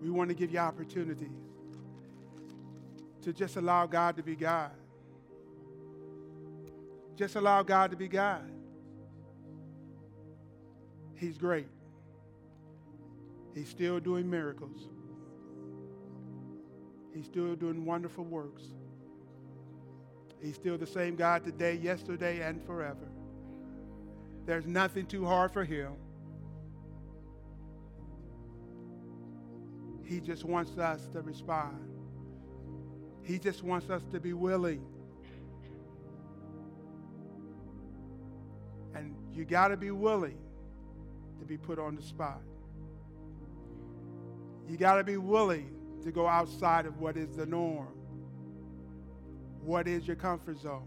We 0.00 0.10
want 0.10 0.28
to 0.30 0.34
give 0.36 0.52
you 0.52 0.60
opportunity 0.60 1.32
to 3.22 3.32
just 3.32 3.56
allow 3.56 3.86
God 3.88 4.16
to 4.16 4.22
be 4.22 4.36
God. 4.36 4.70
Just 7.16 7.36
allow 7.36 7.62
God 7.62 7.90
to 7.90 7.96
be 7.96 8.08
God. 8.08 8.50
He's 11.14 11.38
great. 11.38 11.68
He's 13.54 13.68
still 13.68 14.00
doing 14.00 14.28
miracles. 14.28 14.88
He's 17.14 17.26
still 17.26 17.54
doing 17.54 17.84
wonderful 17.84 18.24
works. 18.24 18.64
He's 20.42 20.56
still 20.56 20.76
the 20.76 20.86
same 20.86 21.14
God 21.14 21.44
today, 21.44 21.74
yesterday, 21.74 22.40
and 22.40 22.62
forever. 22.64 23.08
There's 24.44 24.66
nothing 24.66 25.06
too 25.06 25.24
hard 25.24 25.52
for 25.52 25.64
him. 25.64 25.92
He 30.04 30.20
just 30.20 30.44
wants 30.44 30.76
us 30.76 31.06
to 31.12 31.22
respond. 31.22 31.78
He 33.22 33.38
just 33.38 33.62
wants 33.62 33.88
us 33.88 34.02
to 34.12 34.20
be 34.20 34.34
willing. 34.34 34.84
You 39.34 39.44
got 39.44 39.68
to 39.68 39.76
be 39.76 39.90
willing 39.90 40.38
to 41.40 41.44
be 41.44 41.56
put 41.56 41.78
on 41.78 41.96
the 41.96 42.02
spot. 42.02 42.40
You 44.68 44.76
got 44.76 44.96
to 44.96 45.04
be 45.04 45.16
willing 45.16 45.74
to 46.04 46.12
go 46.12 46.26
outside 46.26 46.86
of 46.86 46.98
what 46.98 47.16
is 47.16 47.36
the 47.36 47.46
norm. 47.46 47.88
What 49.60 49.88
is 49.88 50.06
your 50.06 50.16
comfort 50.16 50.58
zone? 50.58 50.86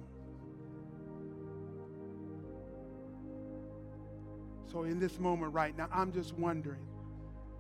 So, 4.72 4.84
in 4.84 5.00
this 5.00 5.20
moment 5.20 5.54
right 5.54 5.76
now, 5.78 5.88
I'm 5.92 6.12
just 6.12 6.34
wondering, 6.34 6.86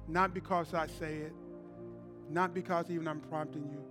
not 0.07 0.33
because 0.33 0.73
I 0.73 0.87
say 0.87 1.15
it, 1.15 1.33
not 2.29 2.53
because 2.53 2.91
even 2.91 3.07
I'm 3.07 3.21
prompting 3.21 3.69
you, 3.69 3.83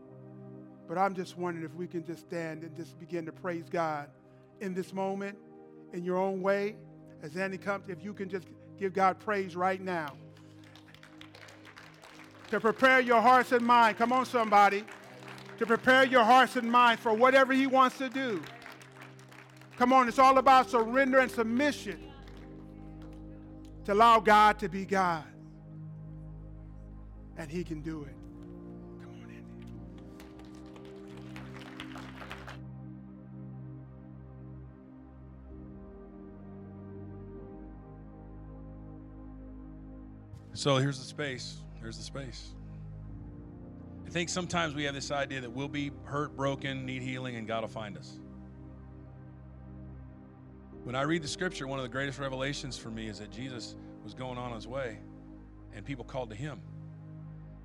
but 0.87 0.99
I'm 0.99 1.15
just 1.15 1.37
wondering 1.37 1.65
if 1.65 1.75
we 1.75 1.87
can 1.87 2.05
just 2.05 2.21
stand 2.21 2.63
and 2.63 2.77
just 2.77 2.99
begin 3.01 3.27
to 3.27 3.33
praise 3.33 3.69
God 3.69 4.09
in 4.61 4.75
this 4.75 4.93
moment, 4.93 5.39
in 5.97 6.05
your 6.05 6.19
own 6.19 6.43
way. 6.43 6.77
As 7.23 7.37
Andy 7.37 7.59
comes, 7.59 7.89
if 7.89 8.05
you 8.05 8.13
can 8.13 8.29
just 8.29 8.47
give 8.79 8.93
God 8.93 9.19
praise 9.19 9.57
right 9.57 9.81
now. 9.81 10.13
To 12.51 12.61
prepare 12.61 13.01
your 13.01 13.21
hearts 13.21 13.51
and 13.53 13.67
mind. 13.67 13.97
Come 13.97 14.13
on, 14.13 14.27
somebody 14.27 14.85
to 15.59 15.67
prepare 15.67 16.05
your 16.05 16.23
hearts 16.23 16.57
and 16.57 16.71
minds 16.71 17.03
for 17.03 17.15
whatever 17.15 17.53
He 17.53 17.67
wants 17.67 17.99
to 17.99 18.09
do. 18.09 18.43
Come 19.77 19.93
on, 19.93 20.09
it's 20.09 20.19
all 20.19 20.39
about 20.39 20.71
surrender 20.71 21.19
and 21.19 21.31
submission 21.31 21.99
to 23.85 23.93
allow 23.93 24.21
God 24.21 24.59
to 24.61 24.69
be 24.69 24.85
God. 24.85 25.25
And 27.37 27.51
He 27.51 27.65
can 27.65 27.81
do 27.81 28.05
it. 28.05 28.26
So 40.57 40.79
here's 40.79 40.99
the 40.99 41.05
space. 41.05 41.59
Here's 41.83 41.99
the 41.99 42.03
space. 42.03 42.55
I 44.07 44.09
think 44.09 44.31
sometimes 44.31 44.75
we 44.75 44.85
have 44.85 44.95
this 44.95 45.11
idea 45.11 45.43
that 45.43 45.51
we'll 45.51 45.69
be 45.69 45.91
hurt, 46.05 46.35
broken, 46.35 46.87
need 46.87 47.03
healing, 47.03 47.37
and 47.37 47.47
God 47.47 47.61
will 47.61 47.69
find 47.69 47.95
us. 47.99 48.19
When 50.83 50.95
I 50.95 51.03
read 51.03 51.23
the 51.23 51.29
scripture, 51.29 51.67
one 51.67 51.79
of 51.79 51.83
the 51.83 51.91
greatest 51.91 52.19
revelations 52.19 52.79
for 52.79 52.89
me 52.89 53.07
is 53.07 53.19
that 53.19 53.31
Jesus 53.31 53.77
was 54.03 54.15
going 54.15 54.39
on 54.39 54.55
his 54.55 54.67
way 54.67 54.99
and 55.75 55.85
people 55.85 56.07
called 56.07 56.31
to 56.31 56.37
him. 56.37 56.63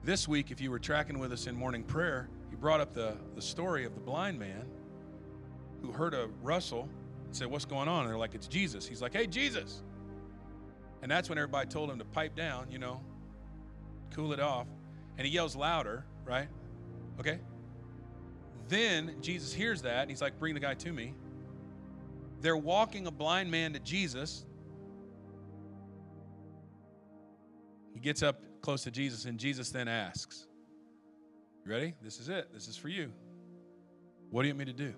This 0.03 0.27
week, 0.27 0.51
if 0.51 0.59
you 0.59 0.69
were 0.69 0.79
tracking 0.79 1.17
with 1.17 1.31
us 1.31 1.47
in 1.47 1.55
morning 1.55 1.83
prayer, 1.83 2.27
he 2.49 2.57
brought 2.57 2.81
up 2.81 2.93
the, 2.93 3.15
the 3.35 3.41
story 3.41 3.85
of 3.85 3.93
the 3.93 4.01
blind 4.01 4.37
man 4.37 4.65
who 5.81 5.93
heard 5.93 6.13
a 6.13 6.27
rustle 6.41 6.89
and 7.25 7.33
said, 7.33 7.47
What's 7.47 7.63
going 7.63 7.87
on? 7.87 8.01
And 8.01 8.09
they're 8.09 8.17
like, 8.17 8.35
It's 8.35 8.47
Jesus. 8.47 8.85
He's 8.85 9.01
like, 9.01 9.13
Hey, 9.13 9.27
Jesus. 9.27 9.81
And 11.01 11.09
that's 11.09 11.29
when 11.29 11.37
everybody 11.37 11.67
told 11.67 11.89
him 11.89 11.99
to 11.99 12.05
pipe 12.05 12.35
down, 12.35 12.69
you 12.69 12.77
know, 12.77 13.01
cool 14.13 14.33
it 14.33 14.39
off. 14.39 14.67
And 15.17 15.25
he 15.25 15.33
yells 15.33 15.55
louder, 15.55 16.05
right? 16.25 16.47
Okay? 17.19 17.39
Then 18.67 19.15
Jesus 19.21 19.53
hears 19.53 19.81
that 19.81 20.01
and 20.01 20.09
he's 20.09 20.21
like, 20.21 20.39
Bring 20.39 20.53
the 20.53 20.59
guy 20.59 20.75
to 20.75 20.91
me. 20.91 21.13
They're 22.41 22.57
walking 22.57 23.07
a 23.07 23.11
blind 23.11 23.51
man 23.51 23.73
to 23.73 23.79
Jesus. 23.79 24.45
He 27.93 27.99
gets 27.99 28.23
up 28.23 28.41
close 28.61 28.83
to 28.83 28.91
Jesus, 28.91 29.25
and 29.25 29.37
Jesus 29.37 29.69
then 29.69 29.87
asks, 29.87 30.47
You 31.65 31.71
ready? 31.71 31.93
This 32.01 32.19
is 32.19 32.29
it. 32.29 32.49
This 32.53 32.67
is 32.67 32.77
for 32.77 32.89
you. 32.89 33.11
What 34.29 34.43
do 34.43 34.47
you 34.47 34.53
want 34.53 34.67
me 34.67 34.73
to 34.73 34.77
do? 34.77 34.93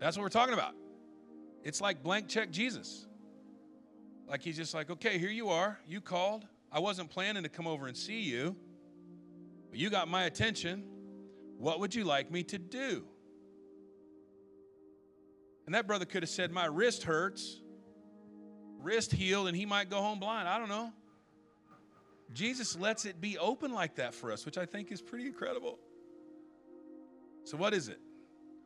That's 0.00 0.16
what 0.16 0.22
we're 0.22 0.30
talking 0.30 0.54
about. 0.54 0.74
It's 1.62 1.80
like 1.80 2.02
blank 2.02 2.28
check 2.28 2.50
Jesus. 2.50 3.06
Like 4.26 4.42
he's 4.42 4.56
just 4.56 4.74
like, 4.74 4.90
okay, 4.90 5.18
here 5.18 5.30
you 5.30 5.50
are. 5.50 5.78
You 5.86 6.00
called. 6.00 6.46
I 6.72 6.80
wasn't 6.80 7.10
planning 7.10 7.42
to 7.42 7.48
come 7.48 7.66
over 7.66 7.86
and 7.86 7.96
see 7.96 8.20
you, 8.20 8.56
but 9.70 9.78
you 9.78 9.90
got 9.90 10.08
my 10.08 10.24
attention. 10.24 10.84
What 11.58 11.80
would 11.80 11.94
you 11.94 12.04
like 12.04 12.30
me 12.30 12.42
to 12.44 12.58
do? 12.58 13.04
And 15.66 15.74
that 15.74 15.86
brother 15.86 16.04
could 16.04 16.22
have 16.22 16.30
said, 16.30 16.50
My 16.50 16.64
wrist 16.64 17.02
hurts, 17.02 17.60
wrist 18.80 19.12
healed, 19.12 19.48
and 19.48 19.56
he 19.56 19.66
might 19.66 19.90
go 19.90 20.00
home 20.00 20.18
blind. 20.18 20.48
I 20.48 20.58
don't 20.58 20.68
know. 20.68 20.92
Jesus 22.32 22.78
lets 22.78 23.04
it 23.04 23.20
be 23.20 23.36
open 23.36 23.72
like 23.72 23.96
that 23.96 24.14
for 24.14 24.32
us, 24.32 24.46
which 24.46 24.56
I 24.56 24.64
think 24.64 24.92
is 24.92 25.02
pretty 25.02 25.26
incredible. 25.26 25.78
So, 27.44 27.56
what 27.56 27.74
is 27.74 27.88
it? 27.88 27.98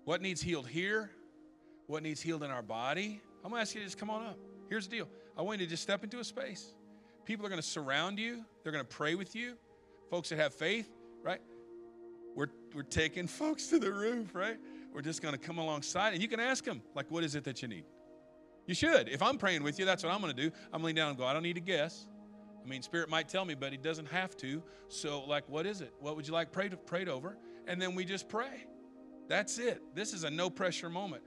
What 0.05 0.21
needs 0.21 0.43
healed 0.43 0.69
here? 0.69 1.11
What 1.87 2.03
needs 2.03 2.21
healed 2.21 2.43
in 2.43 2.51
our 2.51 2.63
body? 2.63 3.21
I'm 3.45 3.51
going 3.51 3.59
to 3.59 3.63
ask 3.63 3.75
you 3.75 3.81
to 3.81 3.87
just 3.87 3.99
come 3.99 4.11
on 4.11 4.25
up. 4.25 4.39
Here's 4.69 4.89
the 4.89 4.97
deal 4.97 5.09
I 5.37 5.43
want 5.43 5.61
you 5.61 5.67
to 5.67 5.71
just 5.71 5.83
step 5.83 6.03
into 6.05 6.19
a 6.19 6.25
space. 6.25 6.75
People 7.25 7.47
are 7.47 7.49
going 7.49 7.61
to 7.61 7.67
surround 7.67 8.19
you, 8.19 8.45
they're 8.63 8.73
going 8.73 8.85
to 8.85 8.97
pray 8.97 9.15
with 9.15 9.35
you. 9.35 9.55
Folks 10.11 10.29
that 10.29 10.39
have 10.39 10.55
faith, 10.55 10.91
right? 11.23 11.41
We're, 12.35 12.49
we're 12.75 12.83
taking 12.83 13.27
folks 13.41 13.69
to 13.69 13.79
the 13.79 13.93
roof, 13.93 14.35
right? 14.35 14.59
We're 14.93 15.03
just 15.03 15.23
going 15.23 15.35
to 15.35 15.41
come 15.41 15.59
alongside 15.59 16.13
and 16.13 16.23
you 16.23 16.29
can 16.29 16.41
ask 16.41 16.65
them, 16.65 16.83
like, 16.95 17.11
what 17.11 17.25
is 17.25 17.35
it 17.35 17.45
that 17.45 17.63
you 17.63 17.69
need? 17.69 17.85
You 18.67 18.75
should. 18.75 19.09
If 19.09 19.23
I'm 19.23 19.37
praying 19.37 19.63
with 19.63 19.79
you, 19.79 19.85
that's 19.85 20.03
what 20.03 20.13
I'm 20.13 20.21
going 20.21 20.35
to 20.35 20.43
do. 20.43 20.55
I'm 20.73 20.83
leaning 20.83 20.97
down 20.97 21.09
and 21.11 21.19
go, 21.19 21.25
I 21.25 21.33
don't 21.33 21.43
need 21.43 21.55
to 21.55 21.61
guess. 21.61 22.07
I 22.65 22.69
mean, 22.69 22.81
Spirit 22.81 23.11
might 23.11 23.29
tell 23.29 23.45
me, 23.45 23.55
but 23.55 23.73
He 23.73 23.79
doesn't 23.79 24.07
have 24.07 24.37
to. 24.39 24.63
So, 24.89 25.23
like, 25.25 25.47
what 25.49 25.67
is 25.67 25.81
it? 25.81 25.93
What 26.01 26.17
would 26.17 26.27
you 26.27 26.33
like 26.33 26.51
prayed, 26.51 26.75
prayed 26.87 27.09
over? 27.09 27.37
And 27.67 27.81
then 27.81 27.95
we 27.95 28.05
just 28.05 28.29
pray. 28.29 28.67
That's 29.29 29.59
it. 29.59 29.83
This 29.95 30.13
is 30.13 30.25
a 30.25 30.31
no 30.31 30.49
pressure 30.49 30.89
moment. 30.89 31.23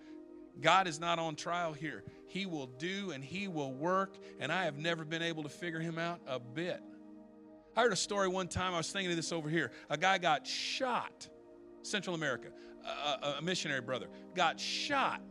God 0.62 0.88
is 0.88 1.00
not 1.00 1.20
on 1.20 1.36
trial 1.36 1.74
here. 1.74 2.04
He 2.28 2.46
will 2.46 2.68
do 2.68 3.12
and 3.12 3.24
He 3.24 3.48
will 3.48 3.74
work, 3.74 4.18
and 4.40 4.52
I 4.52 4.66
have 4.66 4.78
never 4.78 5.06
been 5.06 5.22
able 5.22 5.44
to 5.44 5.50
figure 5.50 5.80
Him 5.80 5.98
out 5.98 6.20
a 6.28 6.40
bit. 6.40 6.82
I 7.76 7.82
heard 7.82 7.94
a 7.94 7.98
story 7.98 8.28
one 8.28 8.48
time, 8.48 8.74
I 8.74 8.78
was 8.78 8.92
thinking 8.92 9.12
of 9.12 9.18
this 9.18 9.32
over 9.32 9.50
here. 9.50 9.72
A 9.90 9.98
guy 9.98 10.18
got 10.18 10.48
shot, 10.48 11.28
Central 11.84 12.16
America, 12.16 12.48
a, 12.84 13.36
a 13.38 13.42
missionary 13.42 13.82
brother, 13.82 14.08
got 14.34 14.60
shot. 14.60 15.22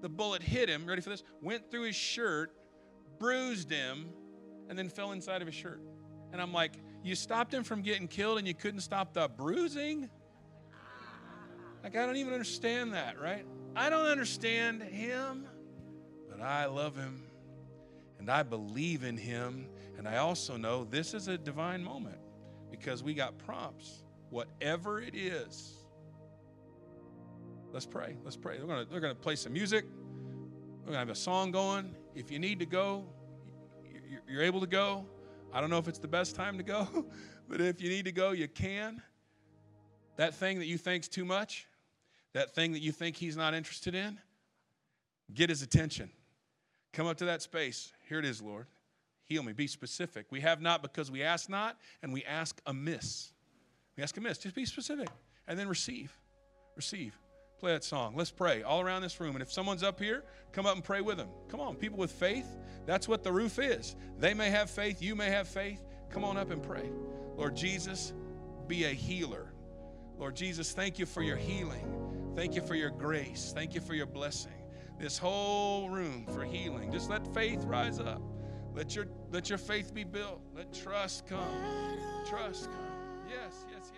The 0.00 0.08
bullet 0.08 0.42
hit 0.42 0.68
him, 0.68 0.86
ready 0.86 1.02
for 1.02 1.10
this? 1.10 1.22
Went 1.40 1.70
through 1.70 1.84
his 1.84 1.96
shirt, 1.96 2.52
bruised 3.18 3.70
him, 3.70 4.08
and 4.68 4.78
then 4.78 4.88
fell 4.88 5.12
inside 5.12 5.40
of 5.40 5.46
his 5.46 5.54
shirt. 5.54 5.80
And 6.32 6.42
I'm 6.42 6.52
like, 6.52 6.74
you 7.02 7.14
stopped 7.14 7.54
him 7.54 7.64
from 7.64 7.82
getting 7.82 8.08
killed 8.08 8.38
and 8.38 8.46
you 8.46 8.54
couldn't 8.54 8.80
stop 8.80 9.12
the 9.12 9.28
bruising? 9.28 10.10
Like, 11.82 11.96
I 11.96 12.04
don't 12.04 12.16
even 12.16 12.32
understand 12.32 12.92
that, 12.94 13.20
right? 13.20 13.46
I 13.78 13.90
don't 13.90 14.06
understand 14.06 14.82
him, 14.82 15.46
but 16.28 16.40
I 16.40 16.66
love 16.66 16.96
him 16.96 17.22
and 18.18 18.28
I 18.28 18.42
believe 18.42 19.04
in 19.04 19.16
him. 19.16 19.68
And 19.96 20.08
I 20.08 20.16
also 20.16 20.56
know 20.56 20.82
this 20.82 21.14
is 21.14 21.28
a 21.28 21.38
divine 21.38 21.84
moment 21.84 22.18
because 22.72 23.04
we 23.04 23.14
got 23.14 23.38
prompts. 23.38 24.02
Whatever 24.30 25.00
it 25.00 25.14
is, 25.14 25.76
let's 27.72 27.86
pray. 27.86 28.16
Let's 28.24 28.36
pray. 28.36 28.58
We're 28.60 28.66
going 28.66 28.84
to, 28.84 28.92
we're 28.92 28.98
going 28.98 29.14
to 29.14 29.20
play 29.20 29.36
some 29.36 29.52
music. 29.52 29.84
We're 30.80 30.86
going 30.86 30.94
to 30.94 30.98
have 30.98 31.10
a 31.10 31.14
song 31.14 31.52
going. 31.52 31.94
If 32.16 32.32
you 32.32 32.40
need 32.40 32.58
to 32.58 32.66
go, 32.66 33.04
you're 34.28 34.42
able 34.42 34.60
to 34.60 34.66
go. 34.66 35.06
I 35.52 35.60
don't 35.60 35.70
know 35.70 35.78
if 35.78 35.86
it's 35.86 36.00
the 36.00 36.08
best 36.08 36.34
time 36.34 36.58
to 36.58 36.64
go, 36.64 37.06
but 37.48 37.60
if 37.60 37.80
you 37.80 37.90
need 37.90 38.06
to 38.06 38.12
go, 38.12 38.32
you 38.32 38.48
can. 38.48 39.00
That 40.16 40.34
thing 40.34 40.58
that 40.58 40.66
you 40.66 40.78
think's 40.78 41.06
too 41.06 41.24
much, 41.24 41.67
that 42.38 42.54
thing 42.54 42.70
that 42.70 42.80
you 42.80 42.92
think 42.92 43.16
he's 43.16 43.36
not 43.36 43.52
interested 43.52 43.96
in, 43.96 44.16
get 45.34 45.50
his 45.50 45.60
attention. 45.60 46.08
Come 46.92 47.08
up 47.08 47.16
to 47.16 47.24
that 47.24 47.42
space. 47.42 47.92
Here 48.08 48.20
it 48.20 48.24
is, 48.24 48.40
Lord. 48.40 48.66
Heal 49.24 49.42
me. 49.42 49.52
Be 49.52 49.66
specific. 49.66 50.26
We 50.30 50.40
have 50.42 50.62
not 50.62 50.80
because 50.80 51.10
we 51.10 51.24
ask 51.24 51.48
not, 51.48 51.76
and 52.00 52.12
we 52.12 52.24
ask 52.24 52.60
amiss. 52.64 53.32
We 53.96 54.04
ask 54.04 54.16
amiss. 54.16 54.38
Just 54.38 54.54
be 54.54 54.64
specific. 54.66 55.08
And 55.48 55.58
then 55.58 55.66
receive. 55.66 56.16
Receive. 56.76 57.18
Play 57.58 57.72
that 57.72 57.82
song. 57.82 58.14
Let's 58.14 58.30
pray 58.30 58.62
all 58.62 58.82
around 58.82 59.02
this 59.02 59.18
room. 59.18 59.34
And 59.34 59.42
if 59.42 59.50
someone's 59.50 59.82
up 59.82 59.98
here, 59.98 60.22
come 60.52 60.64
up 60.64 60.76
and 60.76 60.84
pray 60.84 61.00
with 61.00 61.16
them. 61.16 61.30
Come 61.48 61.58
on, 61.58 61.74
people 61.74 61.98
with 61.98 62.12
faith, 62.12 62.46
that's 62.86 63.08
what 63.08 63.24
the 63.24 63.32
roof 63.32 63.58
is. 63.58 63.96
They 64.16 64.32
may 64.32 64.48
have 64.50 64.70
faith, 64.70 65.02
you 65.02 65.16
may 65.16 65.28
have 65.30 65.48
faith. 65.48 65.84
Come 66.08 66.24
on 66.24 66.36
up 66.36 66.52
and 66.52 66.62
pray. 66.62 66.88
Lord 67.36 67.56
Jesus, 67.56 68.12
be 68.68 68.84
a 68.84 68.90
healer. 68.90 69.52
Lord 70.16 70.36
Jesus, 70.36 70.70
thank 70.72 71.00
you 71.00 71.06
for 71.06 71.22
your 71.22 71.36
healing. 71.36 72.07
Thank 72.38 72.54
you 72.54 72.62
for 72.62 72.76
your 72.76 72.90
grace. 72.90 73.50
Thank 73.52 73.74
you 73.74 73.80
for 73.80 73.94
your 73.94 74.06
blessing. 74.06 74.52
This 74.96 75.18
whole 75.18 75.90
room 75.90 76.24
for 76.32 76.44
healing. 76.44 76.92
Just 76.92 77.10
let 77.10 77.26
faith 77.34 77.64
rise 77.64 77.98
up. 77.98 78.22
Let 78.76 78.94
your 78.94 79.06
let 79.32 79.48
your 79.48 79.58
faith 79.58 79.92
be 79.92 80.04
built. 80.04 80.40
Let 80.54 80.72
trust 80.72 81.26
come. 81.26 81.42
Trust 82.28 82.66
come. 82.66 83.26
Yes, 83.28 83.66
yes, 83.72 83.90
yes. 83.92 83.97